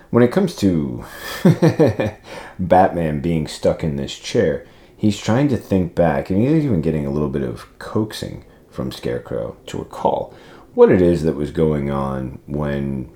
when 0.09 0.23
it 0.23 0.31
comes 0.31 0.55
to 0.57 1.05
Batman 2.59 3.19
being 3.19 3.47
stuck 3.47 3.83
in 3.83 3.95
this 3.95 4.17
chair, 4.17 4.65
he's 4.97 5.19
trying 5.19 5.47
to 5.49 5.57
think 5.57 5.95
back, 5.95 6.29
and 6.29 6.41
he's 6.41 6.65
even 6.65 6.81
getting 6.81 7.05
a 7.05 7.11
little 7.11 7.29
bit 7.29 7.43
of 7.43 7.77
coaxing 7.79 8.45
from 8.69 8.91
Scarecrow 8.91 9.57
to 9.67 9.77
recall 9.77 10.33
what 10.73 10.91
it 10.91 11.01
is 11.01 11.23
that 11.23 11.35
was 11.35 11.51
going 11.51 11.89
on 11.89 12.39
when 12.45 13.11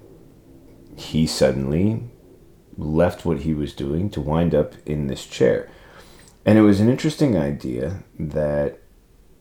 he 0.95 1.25
suddenly 1.25 2.03
left 2.77 3.25
what 3.25 3.39
he 3.39 3.53
was 3.53 3.73
doing 3.73 4.10
to 4.10 4.21
wind 4.21 4.53
up 4.53 4.73
in 4.86 5.08
this 5.08 5.25
chair. 5.25 5.69
And 6.45 6.58
it 6.58 6.62
was 6.62 6.79
an 6.79 6.89
interesting 6.89 7.38
idea 7.38 8.03
that 8.19 8.79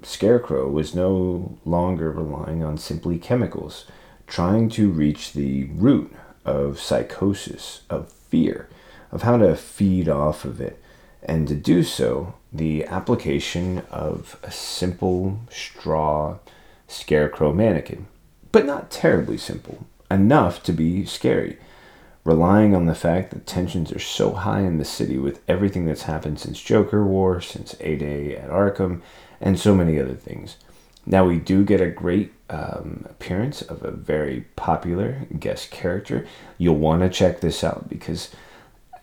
Scarecrow 0.03 0.69
was 0.69 0.95
no 0.95 1.59
longer 1.65 2.11
relying 2.11 2.63
on 2.63 2.79
simply 2.79 3.19
chemicals, 3.19 3.87
trying 4.27 4.69
to 4.71 4.91
reach 4.91 5.33
the 5.33 5.65
root 5.65 6.13
of 6.45 6.81
psychosis, 6.81 7.83
of 7.89 8.11
fear, 8.11 8.69
of 9.11 9.23
how 9.23 9.37
to 9.37 9.57
feed 9.57 10.09
off 10.09 10.45
of 10.45 10.61
it. 10.61 10.83
And 11.23 11.47
to 11.49 11.55
do 11.55 11.83
so, 11.83 12.35
the 12.53 12.85
application 12.85 13.83
of 13.91 14.39
a 14.43 14.51
simple 14.51 15.41
straw 15.51 16.39
scarecrow 16.89 17.53
mannequin, 17.53 18.07
but 18.51 18.67
not 18.67 18.91
terribly 18.91 19.39
simple, 19.39 19.87
enough 20.11 20.63
to 20.65 20.73
be 20.73 21.05
scary, 21.05 21.59
relying 22.25 22.75
on 22.75 22.87
the 22.87 22.95
fact 22.95 23.31
that 23.31 23.47
tensions 23.47 23.93
are 23.93 23.99
so 23.99 24.33
high 24.33 24.61
in 24.61 24.79
the 24.79 24.85
city 24.85 25.19
with 25.19 25.41
everything 25.49 25.87
that's 25.87 26.03
happened 26.03 26.39
since 26.39 26.61
Joker 26.61 27.05
War, 27.05 27.41
since 27.41 27.75
A 27.81 27.97
Day 27.97 28.37
at 28.37 28.51
Arkham, 28.51 29.01
and 29.41 29.59
so 29.59 29.75
many 29.75 29.99
other 29.99 30.15
things. 30.15 30.57
Now, 31.05 31.25
we 31.25 31.39
do 31.39 31.65
get 31.65 31.81
a 31.81 31.91
great 31.91 32.33
um, 32.49 33.07
appearance 33.09 33.63
of 33.63 33.83
a 33.83 33.91
very 33.91 34.43
popular 34.57 35.27
guest 35.39 35.71
character. 35.71 36.27
You'll 36.59 36.77
want 36.77 37.03
to 37.03 37.09
check 37.09 37.41
this 37.41 37.65
out 37.65 37.89
because 37.89 38.31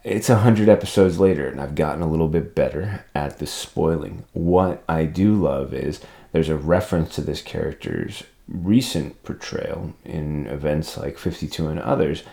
it's 0.03 0.29
a 0.29 0.37
hundred 0.37 0.69
episodes 0.69 1.19
later, 1.19 1.47
and 1.47 1.59
I've 1.59 1.75
gotten 1.75 2.01
a 2.01 2.09
little 2.09 2.29
bit 2.29 2.55
better 2.55 3.05
at 3.13 3.39
the 3.39 3.47
spoiling. 3.47 4.23
What 4.33 4.83
I 4.87 5.05
do 5.05 5.35
love 5.35 5.73
is 5.73 5.99
there's 6.31 6.49
a 6.49 6.55
reference 6.55 7.15
to 7.15 7.21
this 7.21 7.41
character's 7.41 8.23
recent 8.47 9.21
portrayal 9.23 9.93
in 10.05 10.47
events 10.47 10.97
like 10.97 11.17
52 11.17 11.67
and 11.67 11.79
others 11.79 12.23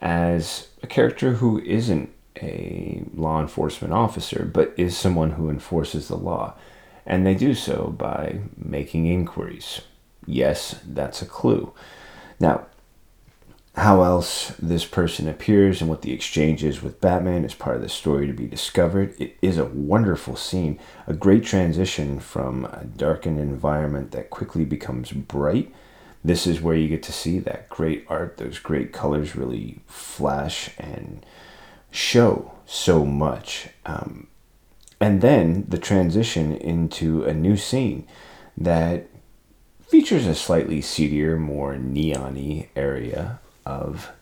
as 0.00 0.68
a 0.82 0.86
character 0.86 1.34
who 1.34 1.60
isn't 1.60 2.10
a 2.42 3.02
law 3.14 3.40
enforcement 3.40 3.94
officer, 3.94 4.48
but 4.52 4.74
is 4.76 4.96
someone 4.96 5.32
who 5.32 5.48
enforces 5.48 6.08
the 6.08 6.16
law. 6.16 6.54
And 7.06 7.26
they 7.26 7.34
do 7.34 7.54
so 7.54 7.94
by 7.96 8.40
making 8.56 9.06
inquiries. 9.06 9.82
Yes, 10.26 10.80
that's 10.86 11.22
a 11.22 11.26
clue. 11.26 11.72
Now, 12.40 12.66
how 13.76 14.02
else 14.02 14.54
this 14.58 14.84
person 14.84 15.28
appears 15.28 15.80
and 15.80 15.90
what 15.90 16.02
the 16.02 16.12
exchange 16.12 16.62
is 16.62 16.80
with 16.80 17.00
Batman 17.00 17.44
is 17.44 17.54
part 17.54 17.76
of 17.76 17.82
the 17.82 17.88
story 17.88 18.26
to 18.28 18.32
be 18.32 18.46
discovered. 18.46 19.14
It 19.18 19.36
is 19.42 19.58
a 19.58 19.64
wonderful 19.64 20.36
scene, 20.36 20.78
a 21.08 21.12
great 21.12 21.44
transition 21.44 22.20
from 22.20 22.66
a 22.66 22.84
darkened 22.84 23.40
environment 23.40 24.12
that 24.12 24.30
quickly 24.30 24.64
becomes 24.64 25.10
bright. 25.10 25.74
This 26.22 26.46
is 26.46 26.60
where 26.60 26.76
you 26.76 26.88
get 26.88 27.02
to 27.02 27.12
see 27.12 27.40
that 27.40 27.68
great 27.68 28.06
art, 28.08 28.36
those 28.36 28.60
great 28.60 28.92
colors 28.92 29.34
really 29.34 29.80
flash 29.86 30.70
and 30.78 31.26
show 31.90 32.52
so 32.66 33.04
much. 33.04 33.68
Um, 33.84 34.28
and 35.04 35.20
then 35.20 35.66
the 35.68 35.76
transition 35.76 36.56
into 36.56 37.24
a 37.24 37.34
new 37.34 37.58
scene 37.58 38.06
that 38.56 39.06
features 39.86 40.26
a 40.26 40.34
slightly 40.34 40.80
seedier, 40.80 41.38
more 41.38 41.76
neon 41.76 42.66
area 42.74 43.38
of 43.66 44.12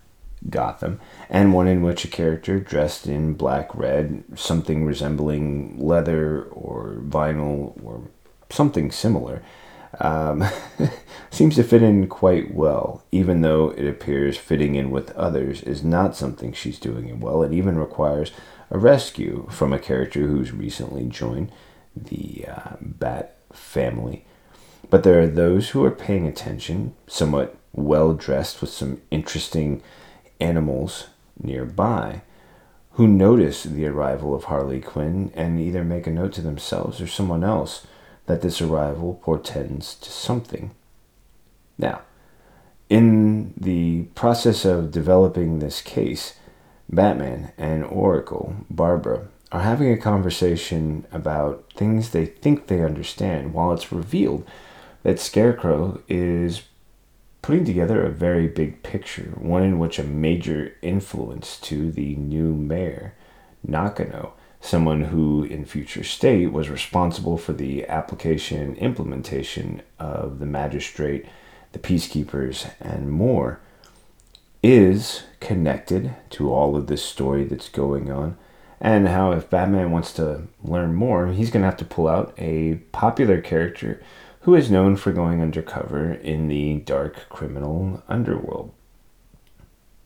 Gotham, 0.50 0.98
and 1.30 1.54
one 1.54 1.68
in 1.68 1.82
which 1.82 2.04
a 2.04 2.08
character 2.08 2.58
dressed 2.58 3.06
in 3.06 3.34
black 3.34 3.72
red, 3.76 4.24
something 4.34 4.84
resembling 4.84 5.78
leather 5.78 6.42
or 6.46 6.96
vinyl 7.06 7.80
or 7.84 8.08
something 8.50 8.90
similar, 8.90 9.40
um, 10.00 10.44
seems 11.30 11.54
to 11.54 11.62
fit 11.62 11.84
in 11.84 12.08
quite 12.08 12.52
well, 12.52 13.04
even 13.12 13.42
though 13.42 13.70
it 13.70 13.86
appears 13.86 14.36
fitting 14.36 14.74
in 14.74 14.90
with 14.90 15.12
others 15.12 15.62
is 15.62 15.84
not 15.84 16.16
something 16.16 16.52
she's 16.52 16.80
doing 16.80 17.20
well. 17.20 17.44
It 17.44 17.52
even 17.52 17.78
requires 17.78 18.32
a 18.72 18.78
rescue 18.78 19.46
from 19.50 19.72
a 19.72 19.78
character 19.78 20.26
who's 20.26 20.50
recently 20.50 21.04
joined 21.04 21.52
the 21.94 22.46
uh, 22.48 22.76
Bat 22.80 23.36
family. 23.52 24.24
But 24.88 25.04
there 25.04 25.20
are 25.20 25.26
those 25.26 25.70
who 25.70 25.84
are 25.84 25.90
paying 25.90 26.26
attention, 26.26 26.94
somewhat 27.06 27.54
well 27.72 28.14
dressed 28.14 28.62
with 28.62 28.70
some 28.70 29.02
interesting 29.10 29.82
animals 30.40 31.08
nearby, 31.40 32.22
who 32.92 33.06
notice 33.06 33.62
the 33.62 33.86
arrival 33.86 34.34
of 34.34 34.44
Harley 34.44 34.80
Quinn 34.80 35.30
and 35.34 35.60
either 35.60 35.84
make 35.84 36.06
a 36.06 36.10
note 36.10 36.32
to 36.34 36.40
themselves 36.40 37.00
or 37.00 37.06
someone 37.06 37.44
else 37.44 37.86
that 38.24 38.40
this 38.40 38.62
arrival 38.62 39.20
portends 39.22 39.94
to 39.96 40.10
something. 40.10 40.70
Now, 41.76 42.02
in 42.88 43.52
the 43.54 44.04
process 44.14 44.64
of 44.64 44.92
developing 44.92 45.58
this 45.58 45.82
case, 45.82 46.34
Batman 46.92 47.52
and 47.56 47.84
Oracle, 47.84 48.54
Barbara, 48.68 49.28
are 49.50 49.62
having 49.62 49.90
a 49.92 49.98
conversation 49.98 51.06
about 51.10 51.64
things 51.74 52.10
they 52.10 52.26
think 52.26 52.66
they 52.66 52.84
understand 52.84 53.54
while 53.54 53.72
it's 53.72 53.92
revealed 53.92 54.46
that 55.02 55.18
Scarecrow 55.18 56.00
is 56.08 56.62
putting 57.40 57.64
together 57.64 58.04
a 58.04 58.10
very 58.10 58.46
big 58.46 58.82
picture, 58.82 59.32
one 59.36 59.62
in 59.62 59.78
which 59.78 59.98
a 59.98 60.04
major 60.04 60.74
influence 60.80 61.58
to 61.60 61.90
the 61.90 62.14
new 62.16 62.54
mayor, 62.54 63.14
Nakano, 63.66 64.34
someone 64.60 65.04
who 65.04 65.42
in 65.44 65.64
future 65.64 66.04
state 66.04 66.52
was 66.52 66.70
responsible 66.70 67.36
for 67.36 67.52
the 67.52 67.86
application 67.88 68.76
implementation 68.76 69.82
of 69.98 70.38
the 70.38 70.46
magistrate, 70.46 71.26
the 71.72 71.78
peacekeepers, 71.80 72.70
and 72.80 73.10
more, 73.10 73.60
is 74.62 75.24
connected 75.40 76.14
to 76.30 76.52
all 76.52 76.76
of 76.76 76.86
this 76.86 77.04
story 77.04 77.44
that's 77.44 77.68
going 77.68 78.10
on. 78.10 78.36
And 78.80 79.08
how, 79.08 79.32
if 79.32 79.50
Batman 79.50 79.90
wants 79.90 80.12
to 80.14 80.48
learn 80.62 80.94
more, 80.94 81.28
he's 81.28 81.50
going 81.50 81.62
to 81.62 81.68
have 81.68 81.76
to 81.78 81.84
pull 81.84 82.08
out 82.08 82.34
a 82.36 82.76
popular 82.90 83.40
character 83.40 84.02
who 84.40 84.54
is 84.56 84.70
known 84.70 84.96
for 84.96 85.12
going 85.12 85.40
undercover 85.40 86.12
in 86.12 86.48
the 86.48 86.78
dark 86.80 87.28
criminal 87.28 88.02
underworld. 88.08 88.72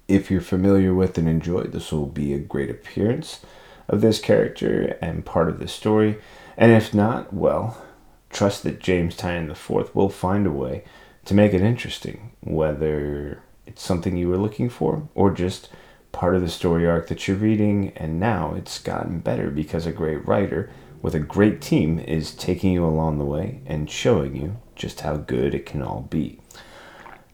If 0.08 0.30
you're 0.30 0.42
familiar 0.42 0.94
with 0.94 1.16
and 1.16 1.28
enjoy, 1.28 1.64
this 1.64 1.90
will 1.90 2.06
be 2.06 2.34
a 2.34 2.38
great 2.38 2.70
appearance 2.70 3.40
of 3.88 4.02
this 4.02 4.20
character 4.20 4.98
and 5.00 5.24
part 5.24 5.48
of 5.48 5.58
the 5.58 5.68
story. 5.68 6.18
And 6.56 6.70
if 6.70 6.92
not, 6.92 7.32
well, 7.32 7.82
trust 8.30 8.62
that 8.64 8.78
James 8.78 9.16
Tynion 9.16 9.50
IV 9.50 9.94
will 9.94 10.10
find 10.10 10.46
a 10.46 10.50
way 10.50 10.84
to 11.24 11.34
make 11.34 11.54
it 11.54 11.62
interesting, 11.62 12.32
whether 12.40 13.42
it's 13.66 13.82
something 13.82 14.16
you 14.16 14.28
were 14.28 14.38
looking 14.38 14.68
for, 14.68 15.08
or 15.14 15.30
just 15.30 15.68
part 16.12 16.34
of 16.34 16.42
the 16.42 16.48
story 16.48 16.86
arc 16.86 17.08
that 17.08 17.28
you're 17.28 17.36
reading, 17.36 17.92
and 17.96 18.18
now 18.18 18.54
it's 18.54 18.78
gotten 18.78 19.18
better 19.20 19.50
because 19.50 19.86
a 19.86 19.92
great 19.92 20.26
writer 20.26 20.70
with 21.02 21.14
a 21.14 21.20
great 21.20 21.60
team 21.60 21.98
is 21.98 22.34
taking 22.34 22.72
you 22.72 22.84
along 22.84 23.18
the 23.18 23.24
way 23.24 23.60
and 23.66 23.90
showing 23.90 24.34
you 24.34 24.56
just 24.74 25.02
how 25.02 25.16
good 25.16 25.54
it 25.54 25.66
can 25.66 25.82
all 25.82 26.02
be. 26.08 26.40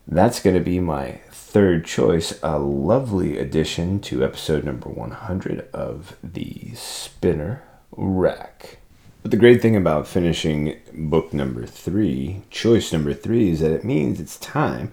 That's 0.06 0.42
going 0.42 0.56
to 0.56 0.62
be 0.62 0.80
my 0.80 1.20
third 1.30 1.84
choice, 1.84 2.38
a 2.42 2.58
lovely 2.58 3.38
addition 3.38 4.00
to 4.00 4.24
episode 4.24 4.64
number 4.64 4.88
100 4.88 5.68
of 5.72 6.16
the 6.22 6.74
Spinner 6.74 7.62
Rack. 7.92 8.78
But 9.22 9.30
the 9.30 9.36
great 9.36 9.62
thing 9.62 9.76
about 9.76 10.08
finishing 10.08 10.76
book 10.92 11.32
number 11.32 11.64
three, 11.66 12.42
choice 12.50 12.92
number 12.92 13.14
three, 13.14 13.50
is 13.50 13.60
that 13.60 13.70
it 13.70 13.84
means 13.84 14.18
it's 14.18 14.38
time 14.38 14.92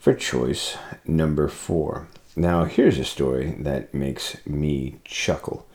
for 0.00 0.14
choice 0.14 0.78
number 1.04 1.46
four. 1.46 2.08
Now, 2.34 2.64
here's 2.64 2.98
a 2.98 3.04
story 3.04 3.54
that 3.60 3.92
makes 3.92 4.44
me 4.46 4.98
chuckle. 5.04 5.66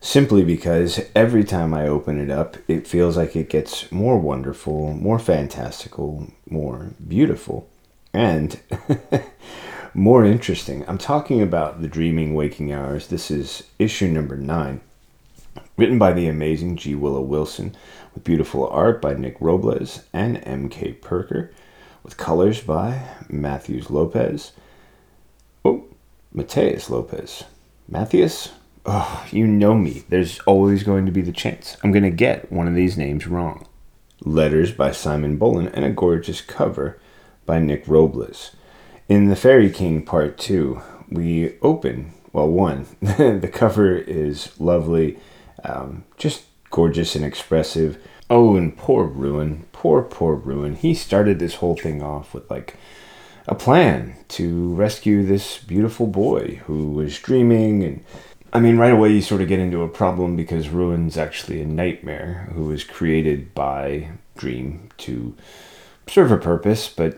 Simply 0.00 0.42
because 0.42 1.02
every 1.14 1.44
time 1.44 1.74
I 1.74 1.86
open 1.86 2.18
it 2.18 2.30
up, 2.30 2.56
it 2.68 2.86
feels 2.86 3.18
like 3.18 3.36
it 3.36 3.50
gets 3.50 3.92
more 3.92 4.18
wonderful, 4.18 4.94
more 4.94 5.18
fantastical, 5.18 6.28
more 6.48 6.92
beautiful, 7.06 7.68
and 8.14 8.58
more 9.94 10.24
interesting. 10.24 10.88
I'm 10.88 10.96
talking 10.96 11.42
about 11.42 11.82
The 11.82 11.88
Dreaming 11.88 12.32
Waking 12.32 12.72
Hours. 12.72 13.08
This 13.08 13.30
is 13.30 13.64
issue 13.78 14.08
number 14.08 14.38
nine, 14.38 14.80
written 15.76 15.98
by 15.98 16.14
the 16.14 16.28
amazing 16.28 16.76
G. 16.76 16.94
Willow 16.94 17.20
Wilson, 17.20 17.76
with 18.14 18.24
beautiful 18.24 18.66
art 18.68 19.02
by 19.02 19.12
Nick 19.12 19.36
Robles 19.38 20.04
and 20.14 20.40
M.K. 20.46 20.94
Perker, 20.94 21.52
with 22.10 22.16
colors 22.16 22.60
by 22.60 23.00
Matthews 23.28 23.88
Lopez. 23.88 24.50
Oh, 25.64 25.84
Mateus 26.32 26.90
Lopez. 26.90 27.44
Matthias? 27.86 28.50
Oh, 28.84 29.24
you 29.30 29.46
know 29.46 29.76
me. 29.76 30.02
There's 30.08 30.40
always 30.40 30.82
going 30.82 31.06
to 31.06 31.12
be 31.12 31.22
the 31.22 31.30
chance 31.30 31.76
I'm 31.84 31.92
going 31.92 32.02
to 32.02 32.10
get 32.10 32.50
one 32.50 32.66
of 32.66 32.74
these 32.74 32.98
names 32.98 33.28
wrong. 33.28 33.64
Letters 34.22 34.72
by 34.72 34.90
Simon 34.90 35.36
Bowland 35.36 35.70
and 35.72 35.84
a 35.84 35.90
gorgeous 35.90 36.40
cover 36.40 36.98
by 37.46 37.60
Nick 37.60 37.86
Robles. 37.86 38.56
In 39.08 39.28
The 39.28 39.36
Fairy 39.36 39.70
King 39.70 40.04
Part 40.04 40.36
2, 40.36 40.82
we 41.10 41.58
open, 41.62 42.12
well, 42.32 42.48
one, 42.48 42.86
the 43.00 43.50
cover 43.52 43.94
is 43.94 44.58
lovely, 44.58 45.16
um, 45.62 46.02
just 46.16 46.42
gorgeous 46.70 47.14
and 47.14 47.24
expressive. 47.24 47.98
Oh, 48.28 48.56
and 48.56 48.76
poor 48.76 49.04
Ruin, 49.04 49.66
poor, 49.72 50.02
poor 50.02 50.34
Ruin. 50.34 50.76
He 50.76 50.94
started 50.94 51.38
this 51.38 51.56
whole 51.56 51.76
thing 51.76 52.02
off 52.02 52.32
with 52.32 52.50
like 52.50 52.76
a 53.46 53.54
plan 53.54 54.16
to 54.28 54.72
rescue 54.74 55.24
this 55.24 55.58
beautiful 55.58 56.06
boy 56.06 56.60
who 56.66 56.92
was 56.92 57.18
dreaming 57.18 57.82
and 57.82 58.04
I 58.52 58.58
mean, 58.58 58.78
right 58.78 58.92
away 58.92 59.12
you 59.12 59.22
sort 59.22 59.42
of 59.42 59.48
get 59.48 59.60
into 59.60 59.82
a 59.82 59.88
problem 59.88 60.34
because 60.34 60.70
Ruin's 60.70 61.16
actually 61.16 61.62
a 61.62 61.66
nightmare 61.66 62.48
who 62.52 62.64
was 62.64 62.82
created 62.82 63.54
by 63.54 64.10
Dream 64.36 64.88
to 64.98 65.36
serve 66.08 66.32
a 66.32 66.36
purpose, 66.36 66.88
but 66.88 67.16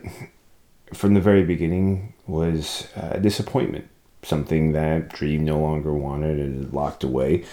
from 0.93 1.15
the 1.15 1.21
very 1.21 1.43
beginning 1.43 2.13
was 2.27 2.87
a 2.95 3.19
disappointment, 3.19 3.87
something 4.21 4.73
that 4.73 5.09
Dream 5.09 5.43
no 5.43 5.59
longer 5.59 5.91
wanted 5.91 6.37
and 6.37 6.71
locked 6.71 7.03
away. 7.03 7.45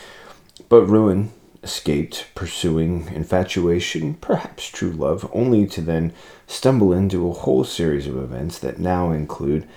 But 0.68 0.84
Ruin 0.84 1.32
escaped 1.62 2.26
pursuing 2.34 3.08
infatuation, 3.14 4.14
perhaps 4.14 4.68
true 4.68 4.90
love, 4.90 5.30
only 5.32 5.66
to 5.66 5.80
then 5.80 6.12
stumble 6.46 6.92
into 6.92 7.28
a 7.28 7.32
whole 7.34 7.64
series 7.64 8.06
of 8.06 8.16
events 8.16 8.58
that 8.58 8.78
now 8.78 9.10
include 9.10 9.68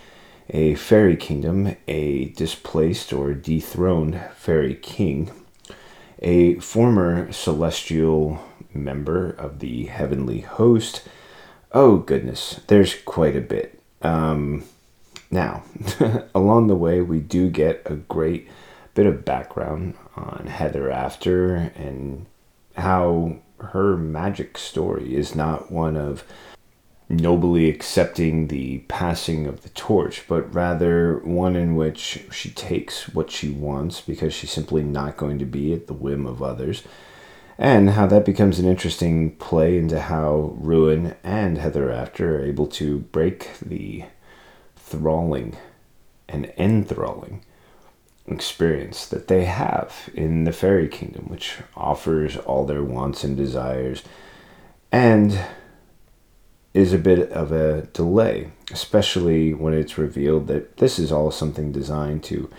a 0.50 0.76
fairy 0.76 1.16
kingdom, 1.16 1.76
a 1.88 2.26
displaced 2.30 3.14
or 3.14 3.34
dethroned 3.34 4.20
fairy 4.36 4.76
king, 4.76 5.32
a 6.20 6.56
former 6.56 7.32
celestial 7.32 8.40
member 8.74 9.30
of 9.32 9.60
the 9.60 9.86
heavenly 9.86 10.42
host. 10.42 11.08
Oh, 11.72 11.98
goodness, 11.98 12.62
there's 12.68 12.96
quite 13.04 13.36
a 13.36 13.42
bit. 13.42 13.80
Um, 14.02 14.64
now, 15.32 15.64
along 16.36 16.68
the 16.68 16.76
way, 16.76 17.02
we 17.02 17.20
do 17.20 17.50
get 17.50 17.82
a 17.86 17.96
great 17.96 18.48
bit 18.94 19.06
of 19.06 19.26
background 19.26 19.96
on 20.16 20.48
Heather 20.48 20.92
After 20.92 21.56
and 21.76 22.26
how 22.76 23.38
her 23.60 23.98
magic 23.98 24.58
story 24.58 25.16
is 25.16 25.36
not 25.36 25.72
one 25.72 25.96
of 25.96 26.24
nobly 27.10 27.70
accepting 27.70 28.48
the 28.48 28.80
passing 28.88 29.46
of 29.46 29.62
the 29.62 29.70
torch, 29.70 30.24
but 30.28 30.54
rather 30.54 31.20
one 31.20 31.56
in 31.56 31.76
which 31.76 32.24
she 32.32 32.50
takes 32.50 33.10
what 33.10 33.30
she 33.32 33.50
wants 33.50 34.02
because 34.02 34.34
she's 34.34 34.52
simply 34.52 34.84
not 34.84 35.18
going 35.18 35.40
to 35.40 35.46
be 35.46 35.74
at 35.74 35.88
the 35.88 35.94
whim 35.94 36.26
of 36.26 36.42
others. 36.42 36.84
And 37.58 37.92
how 37.92 38.08
that 38.08 38.26
becomes 38.26 38.58
an 38.58 38.68
interesting 38.68 39.36
play 39.36 39.78
into 39.78 40.00
how 40.00 40.56
Ruin 40.58 41.16
and 41.24 41.58
Heather 41.58 41.92
After 41.92 42.38
are 42.38 42.46
able 42.46 42.68
to 42.68 43.00
break 43.00 43.52
the 43.62 44.06
thralling 44.76 45.56
and 46.28 46.52
enthralling 46.58 47.44
experience 48.28 49.06
that 49.08 49.28
they 49.28 49.46
have 49.46 50.10
in 50.14 50.46
the 50.46 50.54
fairy 50.54 50.88
kingdom, 50.88 51.26
which 51.28 51.58
offers 51.76 52.38
all 52.38 52.66
their 52.66 52.84
wants 52.84 53.24
and 53.24 53.36
desires. 53.36 54.04
And 54.92 55.40
is 56.74 56.92
a 56.92 56.98
bit 56.98 57.32
of 57.32 57.52
a 57.52 57.84
delay, 57.94 58.52
especially 58.72 59.54
when 59.54 59.74
it's 59.74 59.98
revealed 59.98 60.48
that 60.48 60.78
this 60.78 60.98
is 60.98 61.12
all 61.12 61.30
something 61.30 61.72
designed 61.72 62.24
to 62.24 62.50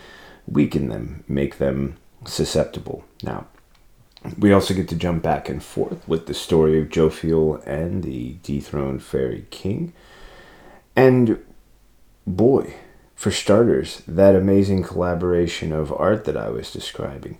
weaken 0.47 0.87
them, 0.87 1.23
make 1.27 1.57
them 1.57 1.97
susceptible. 2.25 3.03
Now, 3.23 3.47
we 4.39 4.53
also 4.53 4.73
get 4.73 4.87
to 4.89 4.95
jump 4.95 5.21
back 5.21 5.49
and 5.49 5.61
forth 5.61 6.07
with 6.07 6.27
the 6.27 6.33
story 6.33 6.81
of 6.81 6.89
Jophiel 6.89 7.61
and 7.67 8.03
the 8.03 8.37
dethroned 8.41 9.03
fairy 9.03 9.45
king. 9.49 9.93
And 10.95 11.43
boy, 12.25 12.75
for 13.15 13.31
starters, 13.31 14.01
that 14.07 14.35
amazing 14.35 14.83
collaboration 14.83 15.71
of 15.71 15.93
art 15.93 16.25
that 16.25 16.37
I 16.37 16.49
was 16.49 16.71
describing, 16.71 17.39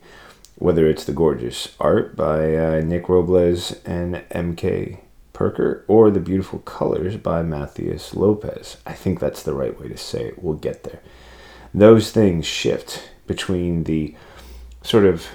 whether 0.56 0.88
it's 0.88 1.04
the 1.04 1.14
gorgeous 1.14 1.76
art 1.80 2.16
by 2.16 2.56
uh, 2.56 2.82
Nick 2.82 3.10
Robles 3.10 3.74
and 3.86 4.24
MK 4.32 5.00
Perker 5.34 5.84
or 5.88 6.10
The 6.10 6.22
Beautiful 6.22 6.60
Colors 6.60 7.18
by 7.18 7.44
Matthias 7.44 8.16
Lopez. 8.16 8.78
I 8.86 8.94
think 8.94 9.20
that's 9.20 9.44
the 9.44 9.54
right 9.54 9.78
way 9.80 9.90
to 9.90 9.98
say 9.98 10.28
it. 10.28 10.42
We'll 10.42 10.56
get 10.56 10.84
there. 10.84 11.02
Those 11.74 12.12
things 12.12 12.46
shift 12.46 13.10
between 13.28 13.84
the 13.84 14.16
sort 14.82 15.04
of 15.04 15.28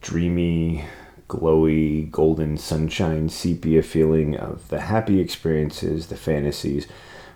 dreamy, 0.00 0.84
glowy, 1.28 2.10
golden 2.10 2.58
sunshine 2.58 3.28
sepia 3.28 3.82
feeling 3.82 4.36
of 4.36 4.68
the 4.68 4.80
happy 4.80 5.20
experiences, 5.20 6.08
the 6.08 6.16
fantasies, 6.16 6.88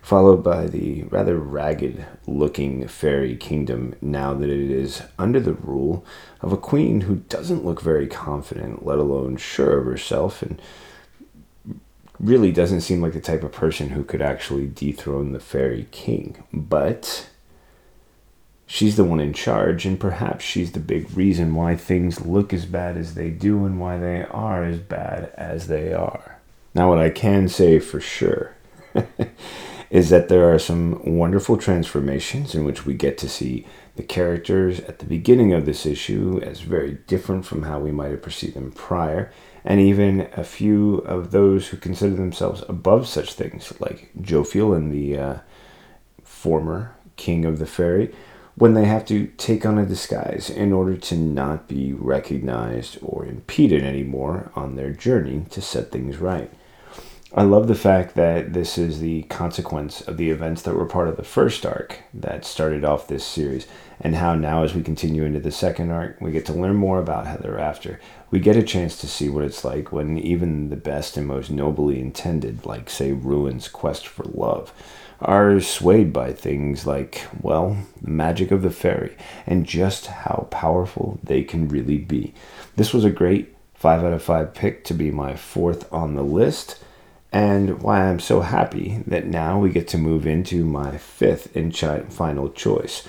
followed 0.04 0.44
by 0.44 0.66
the 0.66 1.02
rather 1.04 1.38
ragged 1.38 2.04
looking 2.26 2.86
fairy 2.86 3.34
kingdom 3.34 3.94
now 4.02 4.34
that 4.34 4.50
it 4.50 4.70
is 4.70 5.02
under 5.18 5.40
the 5.40 5.54
rule 5.54 6.04
of 6.42 6.52
a 6.52 6.58
queen 6.58 7.00
who 7.00 7.16
doesn't 7.30 7.64
look 7.64 7.80
very 7.80 8.06
confident, 8.06 8.84
let 8.84 8.98
alone 8.98 9.34
sure 9.38 9.78
of 9.78 9.86
herself, 9.86 10.42
and 10.42 10.60
really 12.20 12.52
doesn't 12.52 12.82
seem 12.82 13.00
like 13.00 13.14
the 13.14 13.20
type 13.20 13.42
of 13.42 13.50
person 13.52 13.88
who 13.88 14.04
could 14.04 14.20
actually 14.20 14.66
dethrone 14.66 15.32
the 15.32 15.40
fairy 15.40 15.88
king. 15.90 16.44
But 16.52 17.30
she's 18.66 18.96
the 18.96 19.04
one 19.04 19.20
in 19.20 19.32
charge, 19.32 19.86
and 19.86 19.98
perhaps 19.98 20.44
she's 20.44 20.72
the 20.72 20.80
big 20.80 21.16
reason 21.16 21.54
why 21.54 21.76
things 21.76 22.20
look 22.20 22.52
as 22.52 22.66
bad 22.66 22.98
as 22.98 23.14
they 23.14 23.30
do 23.30 23.64
and 23.64 23.80
why 23.80 23.96
they 23.96 24.24
are 24.24 24.64
as 24.64 24.80
bad 24.80 25.32
as 25.38 25.68
they 25.68 25.94
are. 25.94 26.42
Now, 26.74 26.90
what 26.90 26.98
I 26.98 27.08
can 27.08 27.48
say 27.48 27.78
for 27.78 28.00
sure 28.00 28.54
is 29.94 30.10
that 30.10 30.28
there 30.28 30.52
are 30.52 30.58
some 30.58 31.00
wonderful 31.04 31.56
transformations 31.56 32.52
in 32.52 32.64
which 32.64 32.84
we 32.84 32.92
get 32.92 33.16
to 33.16 33.28
see 33.28 33.64
the 33.94 34.02
characters 34.02 34.80
at 34.80 34.98
the 34.98 35.04
beginning 35.04 35.52
of 35.52 35.66
this 35.66 35.86
issue 35.86 36.40
as 36.42 36.62
very 36.62 36.98
different 37.06 37.46
from 37.46 37.62
how 37.62 37.78
we 37.78 37.92
might 37.92 38.10
have 38.10 38.20
perceived 38.20 38.56
them 38.56 38.72
prior 38.72 39.30
and 39.64 39.80
even 39.80 40.28
a 40.36 40.42
few 40.42 40.96
of 41.06 41.30
those 41.30 41.68
who 41.68 41.76
consider 41.76 42.16
themselves 42.16 42.64
above 42.68 43.06
such 43.06 43.34
things, 43.34 43.72
like 43.78 44.10
Jophiel 44.20 44.76
and 44.76 44.90
the 44.90 45.16
uh, 45.16 45.38
former 46.24 46.96
king 47.14 47.44
of 47.44 47.60
the 47.60 47.66
fairy, 47.66 48.12
when 48.56 48.74
they 48.74 48.86
have 48.86 49.06
to 49.06 49.28
take 49.38 49.64
on 49.64 49.78
a 49.78 49.86
disguise 49.86 50.50
in 50.50 50.72
order 50.72 50.96
to 50.96 51.16
not 51.16 51.68
be 51.68 51.92
recognized 51.92 52.98
or 53.00 53.24
impeded 53.24 53.84
anymore 53.84 54.50
on 54.56 54.74
their 54.74 54.90
journey 54.90 55.46
to 55.50 55.62
set 55.62 55.92
things 55.92 56.18
right. 56.18 56.52
I 57.36 57.42
love 57.42 57.66
the 57.66 57.74
fact 57.74 58.14
that 58.14 58.52
this 58.52 58.78
is 58.78 59.00
the 59.00 59.22
consequence 59.22 60.00
of 60.02 60.18
the 60.18 60.30
events 60.30 60.62
that 60.62 60.76
were 60.76 60.86
part 60.86 61.08
of 61.08 61.16
the 61.16 61.24
first 61.24 61.66
arc 61.66 61.98
that 62.14 62.44
started 62.44 62.84
off 62.84 63.08
this 63.08 63.24
series, 63.24 63.66
and 64.00 64.14
how 64.14 64.36
now, 64.36 64.62
as 64.62 64.72
we 64.72 64.84
continue 64.84 65.24
into 65.24 65.40
the 65.40 65.50
second 65.50 65.90
arc, 65.90 66.20
we 66.20 66.30
get 66.30 66.46
to 66.46 66.52
learn 66.52 66.76
more 66.76 67.00
about 67.00 67.26
Heather 67.26 67.58
after. 67.58 67.98
We 68.30 68.38
get 68.38 68.56
a 68.56 68.62
chance 68.62 68.96
to 68.98 69.08
see 69.08 69.28
what 69.28 69.42
it's 69.42 69.64
like 69.64 69.90
when 69.90 70.16
even 70.16 70.70
the 70.70 70.76
best 70.76 71.16
and 71.16 71.26
most 71.26 71.50
nobly 71.50 71.98
intended, 71.98 72.64
like, 72.64 72.88
say, 72.88 73.10
Ruin's 73.10 73.66
quest 73.66 74.06
for 74.06 74.22
love, 74.26 74.72
are 75.20 75.58
swayed 75.58 76.12
by 76.12 76.32
things 76.32 76.86
like, 76.86 77.26
well, 77.42 77.76
the 78.00 78.10
magic 78.10 78.52
of 78.52 78.62
the 78.62 78.70
fairy, 78.70 79.16
and 79.44 79.66
just 79.66 80.06
how 80.06 80.46
powerful 80.52 81.18
they 81.24 81.42
can 81.42 81.66
really 81.66 81.98
be. 81.98 82.32
This 82.76 82.94
was 82.94 83.04
a 83.04 83.10
great 83.10 83.56
5 83.74 84.04
out 84.04 84.12
of 84.12 84.22
5 84.22 84.54
pick 84.54 84.84
to 84.84 84.94
be 84.94 85.10
my 85.10 85.34
fourth 85.34 85.92
on 85.92 86.14
the 86.14 86.22
list 86.22 86.78
and 87.34 87.82
why 87.82 88.04
I'm 88.04 88.20
so 88.20 88.42
happy 88.42 89.02
that 89.08 89.26
now 89.26 89.58
we 89.58 89.70
get 89.70 89.88
to 89.88 89.98
move 89.98 90.24
into 90.24 90.64
my 90.64 90.96
fifth 90.96 91.54
and 91.56 91.76
final 91.76 92.48
choice. 92.48 93.08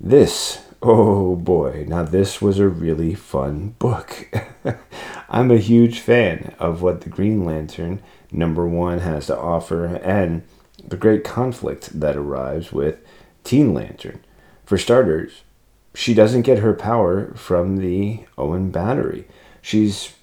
This, 0.00 0.60
oh 0.80 1.34
boy, 1.34 1.84
now 1.88 2.04
this 2.04 2.40
was 2.40 2.60
a 2.60 2.68
really 2.68 3.14
fun 3.14 3.74
book. 3.80 4.30
I'm 5.28 5.50
a 5.50 5.58
huge 5.58 5.98
fan 5.98 6.54
of 6.60 6.82
what 6.82 7.00
the 7.00 7.10
Green 7.10 7.44
Lantern 7.44 8.00
number 8.30 8.64
one 8.64 9.00
has 9.00 9.26
to 9.26 9.36
offer 9.36 9.86
and 9.96 10.44
the 10.86 10.96
great 10.96 11.24
conflict 11.24 11.98
that 11.98 12.16
arrives 12.16 12.72
with 12.72 13.00
Teen 13.42 13.74
Lantern. 13.74 14.20
For 14.64 14.78
starters, 14.78 15.42
she 15.94 16.14
doesn't 16.14 16.42
get 16.42 16.58
her 16.58 16.74
power 16.74 17.34
from 17.34 17.78
the 17.78 18.20
Oan 18.38 18.70
battery. 18.70 19.26
She's 19.60 20.14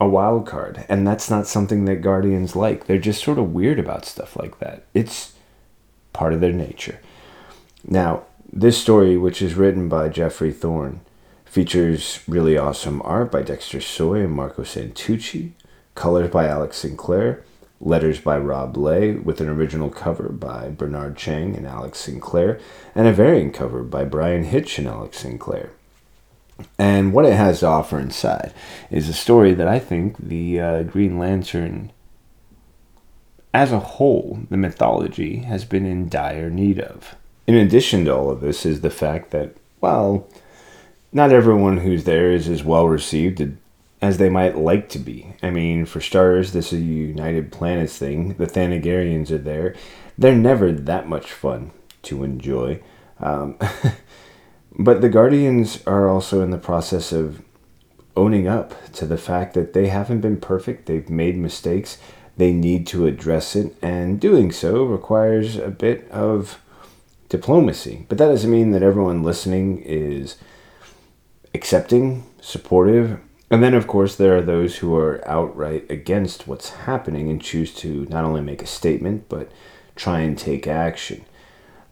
a 0.00 0.08
wild 0.08 0.46
card, 0.46 0.84
and 0.88 1.06
that's 1.06 1.30
not 1.30 1.46
something 1.46 1.84
that 1.86 2.02
Guardians 2.02 2.54
like. 2.54 2.86
They're 2.86 2.98
just 2.98 3.24
sort 3.24 3.38
of 3.38 3.52
weird 3.52 3.78
about 3.78 4.04
stuff 4.04 4.36
like 4.36 4.58
that. 4.58 4.84
It's 4.92 5.32
part 6.12 6.32
of 6.32 6.40
their 6.40 6.52
nature. 6.52 7.00
Now, 7.84 8.24
this 8.52 8.78
story, 8.78 9.16
which 9.16 9.40
is 9.40 9.54
written 9.54 9.88
by 9.88 10.08
Geoffrey 10.08 10.52
Thorne, 10.52 11.00
features 11.44 12.20
really 12.28 12.58
awesome 12.58 13.00
art 13.02 13.32
by 13.32 13.42
Dexter 13.42 13.80
Soy 13.80 14.20
and 14.20 14.32
Marco 14.32 14.62
Santucci, 14.62 15.52
colors 15.94 16.30
by 16.30 16.46
Alex 16.46 16.78
Sinclair, 16.78 17.44
letters 17.80 18.20
by 18.20 18.36
Rob 18.38 18.76
Leigh, 18.76 19.14
with 19.14 19.40
an 19.40 19.48
original 19.48 19.90
cover 19.90 20.28
by 20.28 20.68
Bernard 20.68 21.16
Chang 21.16 21.56
and 21.56 21.66
Alex 21.66 21.98
Sinclair, 22.00 22.60
and 22.94 23.06
a 23.06 23.12
variant 23.12 23.54
cover 23.54 23.82
by 23.82 24.04
Bryan 24.04 24.44
Hitch 24.44 24.78
and 24.78 24.88
Alex 24.88 25.20
Sinclair. 25.20 25.70
And 26.78 27.12
what 27.12 27.26
it 27.26 27.34
has 27.34 27.60
to 27.60 27.66
offer 27.66 27.98
inside 27.98 28.52
is 28.90 29.08
a 29.08 29.14
story 29.14 29.54
that 29.54 29.68
I 29.68 29.78
think 29.78 30.16
the 30.18 30.60
uh, 30.60 30.82
Green 30.84 31.18
Lantern, 31.18 31.92
as 33.52 33.72
a 33.72 33.78
whole, 33.78 34.40
the 34.50 34.56
mythology, 34.56 35.38
has 35.38 35.64
been 35.64 35.84
in 35.84 36.08
dire 36.08 36.50
need 36.50 36.80
of. 36.80 37.14
In 37.46 37.54
addition 37.54 38.04
to 38.04 38.14
all 38.14 38.30
of 38.30 38.40
this, 38.40 38.66
is 38.66 38.80
the 38.80 38.90
fact 38.90 39.30
that, 39.30 39.56
well, 39.80 40.26
not 41.12 41.32
everyone 41.32 41.78
who's 41.78 42.04
there 42.04 42.32
is 42.32 42.48
as 42.48 42.64
well 42.64 42.88
received 42.88 43.56
as 44.02 44.18
they 44.18 44.28
might 44.28 44.58
like 44.58 44.88
to 44.90 44.98
be. 44.98 45.34
I 45.42 45.50
mean, 45.50 45.86
for 45.86 46.00
starters, 46.00 46.52
this 46.52 46.72
is 46.72 46.80
a 46.80 46.84
United 46.84 47.52
Planets 47.52 47.96
thing. 47.96 48.34
The 48.34 48.46
Thanagarians 48.46 49.30
are 49.30 49.38
there. 49.38 49.74
They're 50.18 50.34
never 50.34 50.72
that 50.72 51.08
much 51.08 51.32
fun 51.32 51.70
to 52.02 52.24
enjoy. 52.24 52.80
Um, 53.18 53.58
But 54.78 55.00
the 55.00 55.08
Guardians 55.08 55.82
are 55.86 56.08
also 56.08 56.42
in 56.42 56.50
the 56.50 56.58
process 56.58 57.10
of 57.12 57.42
owning 58.14 58.46
up 58.46 58.74
to 58.92 59.06
the 59.06 59.18
fact 59.18 59.54
that 59.54 59.72
they 59.72 59.88
haven't 59.88 60.20
been 60.20 60.40
perfect, 60.40 60.86
they've 60.86 61.08
made 61.08 61.36
mistakes, 61.36 61.98
they 62.36 62.52
need 62.52 62.86
to 62.88 63.06
address 63.06 63.56
it, 63.56 63.74
and 63.80 64.20
doing 64.20 64.52
so 64.52 64.84
requires 64.84 65.56
a 65.56 65.68
bit 65.68 66.10
of 66.10 66.60
diplomacy. 67.28 68.04
But 68.08 68.18
that 68.18 68.28
doesn't 68.28 68.50
mean 68.50 68.72
that 68.72 68.82
everyone 68.82 69.22
listening 69.22 69.82
is 69.82 70.36
accepting, 71.54 72.24
supportive. 72.40 73.18
And 73.50 73.62
then, 73.62 73.74
of 73.74 73.86
course, 73.86 74.16
there 74.16 74.36
are 74.36 74.42
those 74.42 74.76
who 74.76 74.94
are 74.96 75.26
outright 75.26 75.90
against 75.90 76.46
what's 76.46 76.70
happening 76.70 77.30
and 77.30 77.40
choose 77.40 77.74
to 77.76 78.06
not 78.10 78.24
only 78.24 78.42
make 78.42 78.62
a 78.62 78.66
statement, 78.66 79.28
but 79.28 79.50
try 79.94 80.20
and 80.20 80.36
take 80.36 80.66
action. 80.66 81.24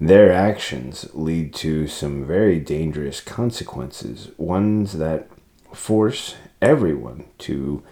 Their 0.04 0.30
actions 0.30 1.08
lead 1.14 1.54
to 1.54 1.86
some 1.86 2.26
very 2.26 2.60
dangerous 2.60 3.22
consequences, 3.22 4.28
ones 4.36 4.98
that 4.98 5.30
force 5.72 6.34
everyone 6.60 7.24
to 7.38 7.82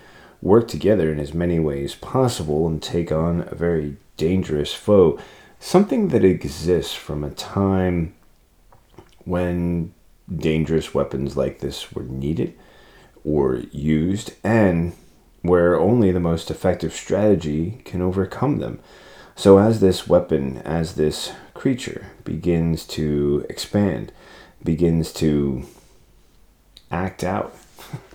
work 0.43 0.69
together 0.69 1.11
in 1.11 1.19
as 1.19 1.33
many 1.33 1.59
ways 1.59 1.95
possible 1.95 2.67
and 2.67 2.83
take 2.83 3.11
on 3.11 3.49
a 3.51 3.55
very 3.55 3.97
dangerous 4.19 4.75
foe. 4.75 5.19
Something 5.59 6.09
that 6.09 6.23
exists 6.23 6.93
from 6.93 7.25
a 7.25 7.31
time 7.31 8.13
when 9.25 9.95
dangerous 10.31 10.93
weapons 10.93 11.35
like 11.35 11.61
this 11.61 11.93
were 11.95 12.03
needed 12.03 12.53
or 13.25 13.63
used, 13.71 14.35
and 14.45 14.93
where 15.41 15.81
only 15.81 16.13
the 16.13 16.21
most 16.21 16.51
effective 16.51 16.93
strategy 16.93 17.81
can 17.87 18.03
overcome 18.03 18.59
them. 18.59 18.81
So, 19.35 19.57
as 19.57 19.81
this 19.81 20.07
weapon, 20.07 20.59
as 20.59 20.97
this 20.97 21.33
creature 21.63 22.09
begins 22.25 22.85
to 22.85 23.47
expand, 23.49 24.11
begins 24.65 25.13
to 25.13 25.63
act 26.91 27.23
out, 27.23 27.55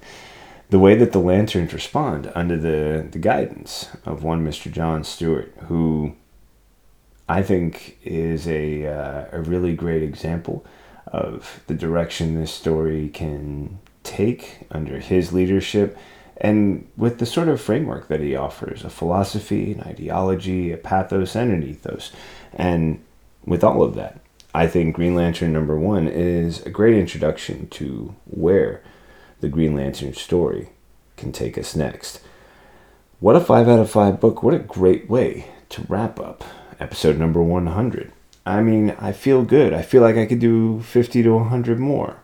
the 0.70 0.78
way 0.78 0.96
that 0.96 1.14
the 1.14 1.20
lanterns 1.20 1.72
respond 1.72 2.30
under 2.36 2.58
the, 2.58 3.08
the 3.10 3.18
guidance 3.18 3.88
of 4.06 4.22
one 4.22 4.46
Mr. 4.46 4.70
John 4.70 5.06
Stewart, 5.06 5.54
who 5.68 6.14
I 7.30 7.42
think 7.42 7.98
is 8.04 8.50
a, 8.50 8.86
uh, 8.86 9.28
a 9.32 9.40
really 9.40 9.74
great 9.74 10.04
example 10.04 10.66
of 11.06 11.64
the 11.68 11.74
direction 11.74 12.36
this 12.36 12.52
story 12.52 13.08
can 13.08 13.80
take 14.04 14.68
under 14.72 15.00
his 15.00 15.32
leadership 15.32 15.98
and 16.36 16.86
with 16.98 17.20
the 17.20 17.26
sort 17.26 17.48
of 17.48 17.62
framework 17.62 18.10
that 18.10 18.20
he 18.20 18.36
offers 18.36 18.84
a 18.84 18.90
philosophy, 18.90 19.72
an 19.72 19.84
ideology, 19.84 20.74
a 20.74 20.78
pathos, 20.78 21.34
and 21.34 21.50
an 21.54 21.64
ethos. 21.64 22.12
And 22.54 23.00
with 23.48 23.64
all 23.64 23.82
of 23.82 23.96
that, 23.96 24.20
I 24.54 24.68
think 24.68 24.96
Green 24.96 25.16
Lantern 25.16 25.54
number 25.54 25.80
one 25.80 26.08
is 26.08 26.62
a 26.64 26.70
great 26.70 26.96
introduction 26.96 27.68
to 27.70 28.14
where 28.26 28.84
the 29.40 29.50
Green 29.50 29.76
Lantern 29.76 30.14
story 30.14 30.70
can 31.16 31.32
take 31.32 31.58
us 31.58 31.76
next. 31.76 32.22
What 33.20 33.36
a 33.36 33.40
5 33.40 33.68
out 33.68 33.80
of 33.80 33.90
5 33.90 34.20
book. 34.20 34.44
What 34.44 34.54
a 34.54 34.60
great 34.60 35.10
way 35.10 35.48
to 35.70 35.86
wrap 35.88 36.20
up 36.20 36.44
episode 36.80 37.18
number 37.18 37.42
100. 37.42 38.12
I 38.46 38.62
mean, 38.62 38.92
I 39.00 39.12
feel 39.12 39.44
good. 39.44 39.74
I 39.74 39.82
feel 39.82 40.02
like 40.02 40.18
I 40.18 40.26
could 40.26 40.40
do 40.40 40.82
50 40.82 41.24
to 41.24 41.34
100 41.34 41.80
more. 41.80 42.18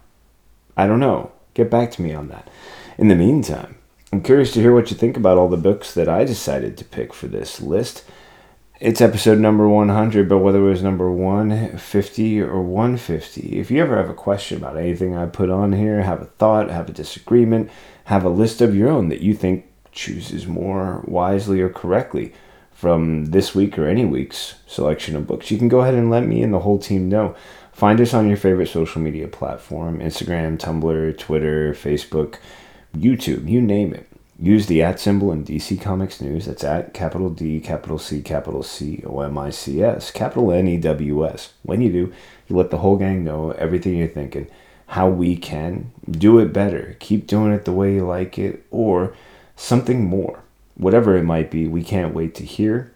I 0.76 0.88
don't 0.88 1.00
know. 1.00 1.32
Get 1.54 1.70
back 1.70 1.92
to 1.92 2.02
me 2.02 2.14
on 2.14 2.28
that. 2.30 2.50
In 2.98 3.08
the 3.08 3.16
meantime, 3.16 3.78
I'm 4.12 4.22
curious 4.22 4.52
to 4.54 4.62
hear 4.62 4.74
what 4.74 4.92
you 4.92 4.98
think 4.98 5.18
about 5.18 5.38
all 5.38 5.50
the 5.50 5.58
books 5.58 5.94
that 5.94 6.10
I 6.10 6.26
decided 6.26 6.78
to 6.78 6.86
pick 6.86 7.14
for 7.14 7.28
this 7.28 7.62
list. 7.62 8.04
It's 8.84 9.00
episode 9.00 9.40
number 9.40 9.66
100, 9.66 10.28
but 10.28 10.40
whether 10.40 10.60
it 10.60 10.70
was 10.70 10.84
number 10.84 11.10
150 11.10 12.42
or 12.42 12.62
150, 12.62 13.58
if 13.58 13.72
you 13.72 13.82
ever 13.82 13.96
have 13.96 14.10
a 14.10 14.14
question 14.14 14.58
about 14.58 14.76
anything 14.76 15.16
I 15.16 15.26
put 15.26 15.50
on 15.50 15.72
here, 15.72 16.02
have 16.02 16.22
a 16.22 16.26
thought, 16.26 16.70
have 16.70 16.90
a 16.90 16.92
disagreement, 16.92 17.72
have 18.04 18.26
a 18.26 18.30
list 18.30 18.60
of 18.60 18.76
your 18.76 18.90
own 18.90 19.08
that 19.08 19.22
you 19.22 19.36
think 19.36 19.72
chooses 19.94 20.48
more 20.48 21.02
wisely 21.08 21.62
or 21.62 21.70
correctly 21.70 22.34
from 22.74 23.28
this 23.28 23.56
week 23.56 23.80
or 23.80 23.88
any 23.88 24.04
week's 24.04 24.56
selection 24.68 25.16
of 25.16 25.28
books, 25.28 25.50
you 25.50 25.58
can 25.58 25.70
go 25.70 25.80
ahead 25.80 25.94
and 25.94 26.10
let 26.10 26.28
me 26.28 26.44
and 26.44 26.54
the 26.54 26.60
whole 26.60 26.78
team 26.78 27.08
know. 27.08 27.38
Find 27.72 28.02
us 28.02 28.14
on 28.14 28.28
your 28.28 28.36
favorite 28.36 28.68
social 28.68 29.02
media 29.02 29.30
platform 29.30 30.00
Instagram, 30.00 30.58
Tumblr, 30.58 31.18
Twitter, 31.18 31.72
Facebook 31.74 32.36
YouTube, 32.94 33.48
you 33.48 33.62
name 33.62 33.94
it. 33.94 34.13
Use 34.44 34.66
the 34.66 34.84
at 34.84 35.00
symbol 35.00 35.32
in 35.32 35.46
DC 35.46 35.80
Comics 35.80 36.20
News. 36.20 36.48
That's 36.48 36.66
at 36.66 36.94
capital 36.94 37.30
D, 37.30 37.62
capital 37.62 37.98
C, 37.98 38.22
capital 38.22 38.62
C, 38.62 39.02
O 39.06 39.22
M 39.22 39.38
I 39.38 39.52
C 39.52 39.82
S, 39.82 40.12
capital 40.12 40.52
N 40.52 40.68
E 40.68 40.76
W 40.76 41.26
S. 41.26 41.54
When 41.62 41.80
you 41.80 41.90
do, 41.90 42.14
you 42.50 42.58
let 42.58 42.70
the 42.70 42.80
whole 42.80 42.98
gang 42.98 43.24
know 43.24 43.52
everything 43.52 43.96
you're 43.96 44.10
thinking, 44.10 44.48
how 44.88 45.08
we 45.08 45.38
can 45.38 45.94
do 46.12 46.40
it 46.40 46.52
better, 46.52 46.98
keep 47.00 47.26
doing 47.26 47.54
it 47.54 47.64
the 47.64 47.72
way 47.72 47.94
you 47.94 48.06
like 48.06 48.38
it, 48.38 48.66
or 48.70 49.16
something 49.56 50.04
more. 50.04 50.42
Whatever 50.76 51.16
it 51.16 51.24
might 51.24 51.50
be, 51.50 51.66
we 51.66 51.82
can't 51.82 52.14
wait 52.14 52.36
to 52.36 52.44
hear. 52.44 52.92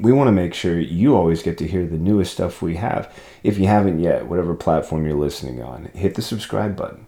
We 0.00 0.12
want 0.12 0.28
to 0.28 0.32
make 0.32 0.54
sure 0.54 0.80
you 0.80 1.14
always 1.14 1.42
get 1.42 1.58
to 1.58 1.68
hear 1.68 1.86
the 1.86 1.98
newest 1.98 2.32
stuff 2.32 2.62
we 2.62 2.76
have. 2.76 3.14
If 3.42 3.58
you 3.58 3.66
haven't 3.66 4.00
yet, 4.00 4.28
whatever 4.28 4.54
platform 4.54 5.04
you're 5.04 5.14
listening 5.14 5.62
on, 5.62 5.90
hit 5.94 6.14
the 6.14 6.22
subscribe 6.22 6.74
button 6.74 7.06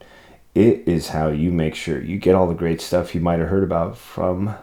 it 0.56 0.88
is 0.88 1.10
how 1.10 1.28
you 1.28 1.52
make 1.52 1.74
sure 1.74 2.02
you 2.02 2.16
get 2.16 2.34
all 2.34 2.48
the 2.48 2.54
great 2.54 2.80
stuff 2.80 3.14
you 3.14 3.20
might 3.20 3.38
have 3.38 3.50
heard 3.50 3.62
about 3.62 3.98
from 3.98 4.54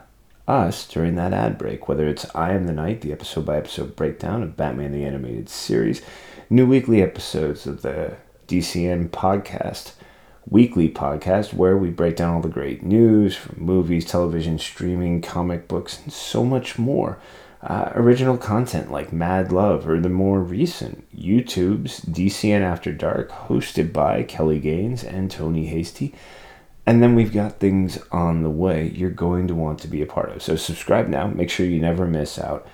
us 0.48 0.88
during 0.88 1.14
that 1.14 1.32
ad 1.32 1.56
break, 1.56 1.86
whether 1.86 2.08
it's 2.08 2.26
I 2.34 2.52
Am 2.52 2.66
the 2.66 2.72
Night, 2.72 3.00
the 3.00 3.12
episode 3.12 3.46
by 3.46 3.58
episode 3.58 3.94
breakdown 3.94 4.42
of 4.42 4.56
Batman 4.56 4.90
the 4.90 5.04
Animated 5.04 5.48
Series, 5.48 6.02
new 6.50 6.66
weekly 6.66 7.00
episodes 7.00 7.64
of 7.64 7.82
the 7.82 8.16
DCN 8.48 9.10
podcast, 9.10 9.92
weekly 10.50 10.88
podcast 10.88 11.54
where 11.54 11.76
we 11.76 11.90
break 11.90 12.16
down 12.16 12.34
all 12.34 12.42
the 12.42 12.48
great 12.48 12.82
news 12.82 13.36
from 13.36 13.62
movies, 13.64 14.04
television, 14.04 14.58
streaming, 14.58 15.22
comic 15.22 15.68
books, 15.68 16.00
and 16.02 16.12
so 16.12 16.44
much 16.44 16.76
more. 16.76 17.20
Uh, 17.64 17.90
original 17.94 18.36
content 18.36 18.92
like 18.92 19.10
Mad 19.10 19.50
Love 19.50 19.88
or 19.88 19.98
the 19.98 20.10
more 20.10 20.40
recent 20.40 21.10
YouTube's 21.16 22.00
DCN 22.02 22.60
After 22.60 22.92
Dark, 22.92 23.30
hosted 23.30 23.90
by 23.90 24.22
Kelly 24.22 24.58
Gaines 24.58 25.02
and 25.02 25.30
Tony 25.30 25.64
Hasty. 25.64 26.14
And 26.84 27.02
then 27.02 27.14
we've 27.14 27.32
got 27.32 27.60
things 27.60 27.98
on 28.12 28.42
the 28.42 28.50
way 28.50 28.90
you're 28.94 29.08
going 29.08 29.48
to 29.48 29.54
want 29.54 29.78
to 29.78 29.88
be 29.88 30.02
a 30.02 30.06
part 30.06 30.30
of. 30.30 30.42
So 30.42 30.56
subscribe 30.56 31.08
now, 31.08 31.26
make 31.26 31.48
sure 31.48 31.64
you 31.64 31.80
never 31.80 32.06
miss 32.06 32.38
out. 32.38 32.66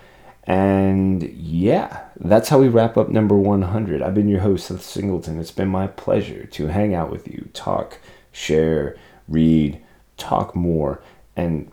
And 0.42 1.22
yeah, 1.22 2.06
that's 2.16 2.48
how 2.48 2.58
we 2.58 2.66
wrap 2.66 2.96
up 2.96 3.10
number 3.10 3.36
100. 3.36 4.02
I've 4.02 4.14
been 4.14 4.28
your 4.28 4.40
host, 4.40 4.66
Seth 4.66 4.82
Singleton. 4.82 5.38
It's 5.38 5.52
been 5.52 5.68
my 5.68 5.86
pleasure 5.86 6.46
to 6.46 6.66
hang 6.66 6.96
out 6.96 7.12
with 7.12 7.28
you, 7.28 7.48
talk, 7.52 8.00
share, 8.32 8.96
read, 9.28 9.80
talk 10.16 10.56
more, 10.56 11.00
and 11.36 11.70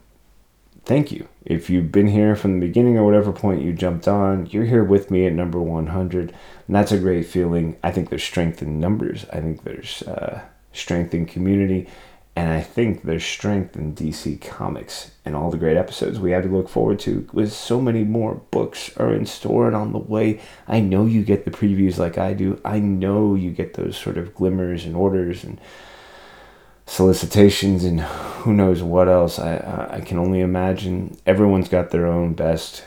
thank 0.88 1.12
you. 1.12 1.28
If 1.46 1.70
you've 1.70 1.92
been 1.92 2.08
here 2.08 2.36
from 2.36 2.60
the 2.60 2.66
beginning 2.66 2.98
or 2.98 3.04
whatever 3.04 3.34
point 3.34 3.62
you 3.62 3.74
jumped 3.74 4.08
on, 4.08 4.46
you're 4.48 4.66
here 4.66 4.86
with 4.86 5.12
me 5.12 5.28
at 5.28 5.34
number 5.34 5.60
100. 5.60 6.34
And 6.68 6.76
that's 6.76 6.94
a 6.94 6.98
great 6.98 7.26
feeling. 7.26 7.78
I 7.84 7.92
think 7.92 8.10
there's 8.10 8.24
strength 8.24 8.62
in 8.62 8.80
numbers, 8.80 9.26
I 9.32 9.42
think 9.42 9.64
there's 9.64 10.02
uh, 10.04 10.42
strength 10.72 11.14
in 11.14 11.26
community. 11.26 11.88
And 12.38 12.54
I 12.54 12.62
think 12.62 13.02
there's 13.02 13.26
strength 13.26 13.76
in 13.76 13.96
DC 13.96 14.40
Comics 14.42 15.12
and 15.26 15.36
all 15.36 15.50
the 15.50 15.58
great 15.58 15.76
episodes 15.76 16.20
we 16.20 16.32
have 16.32 16.44
to 16.44 16.50
look 16.50 16.70
forward 16.70 17.00
to. 17.00 17.28
With 17.34 17.52
so 17.52 17.82
many 17.82 18.04
more 18.04 18.36
books 18.36 18.96
are 18.98 19.12
in 19.12 19.26
store 19.26 19.66
and 19.68 19.76
on 19.76 19.92
the 19.92 19.98
way. 19.98 20.40
I 20.68 20.80
know 20.80 21.06
you 21.06 21.24
get 21.24 21.46
the 21.46 21.52
previews 21.52 21.98
like 21.98 22.18
I 22.18 22.34
do. 22.34 22.62
I 22.64 22.80
know 22.80 23.34
you 23.34 23.50
get 23.50 23.74
those 23.74 23.98
sort 23.98 24.18
of 24.20 24.36
glimmers 24.36 24.86
and 24.86 24.96
orders 24.96 25.44
and 25.44 25.60
solicitations 26.88 27.84
and 27.84 28.02
who 28.02 28.54
knows 28.54 28.82
what 28.82 29.08
else. 29.08 29.38
I 29.38 29.90
I 29.92 30.02
can 30.02 30.18
only 30.18 30.40
imagine 30.40 31.18
everyone's 31.26 31.70
got 31.70 31.92
their 31.92 32.08
own 32.08 32.34
best 32.34 32.84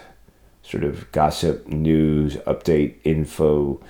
sort 0.62 0.82
of 0.84 1.11
gossip, 1.12 1.68
news, 1.68 2.36
update, 2.38 2.96
info 3.05 3.80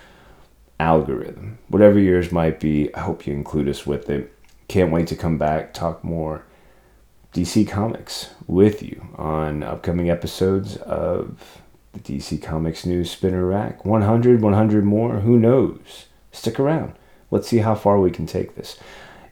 algorithm. 0.78 1.58
Whatever 1.68 1.98
yours 1.98 2.32
might 2.32 2.58
be, 2.58 2.92
I 2.94 3.00
hope 3.00 3.26
you 3.26 3.34
include 3.34 3.68
us 3.68 3.86
with 3.86 4.11
it. 4.11 4.32
Can't 4.68 4.92
wait 4.92 5.06
to 5.08 5.16
come 5.16 5.38
back, 5.38 5.74
talk 5.74 6.02
more 6.02 6.44
DC 7.34 7.68
Comics 7.68 8.30
with 8.46 8.82
you 8.82 9.08
on 9.16 9.62
upcoming 9.62 10.11
episodes 10.11 10.76
of 10.78 11.61
the 11.92 12.00
DC 12.00 12.42
Comics 12.42 12.86
News 12.86 13.11
Spinner 13.11 13.44
Rack. 13.44 13.84
100, 13.84 14.40
100 14.40 14.84
more, 14.84 15.20
who 15.20 15.38
knows? 15.38 16.06
Stick 16.32 16.58
around. 16.58 16.94
Let's 17.30 17.48
see 17.48 17.58
how 17.58 17.74
far 17.74 18.00
we 18.00 18.11
can 18.11 18.26
take 18.26 18.54
this. 18.54 18.78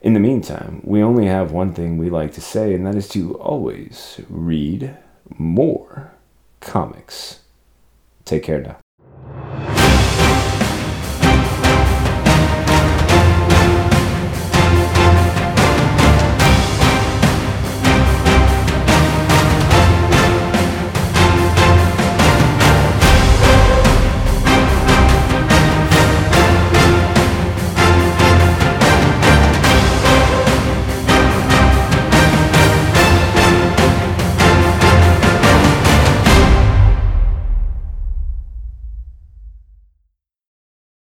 In 0.01 0.13
the 0.13 0.19
meantime, 0.19 0.81
we 0.83 1.03
only 1.03 1.25
have 1.25 1.51
one 1.51 1.73
thing 1.73 1.97
we 1.97 2.09
like 2.09 2.33
to 2.33 2.41
say, 2.41 2.73
and 2.73 2.85
that 2.87 2.95
is 2.95 3.09
to 3.09 3.35
always 3.35 4.21
read 4.29 4.95
more 5.37 6.13
comics. 6.61 7.41
Take 8.23 8.43
care 8.43 8.61
now. 8.61 8.77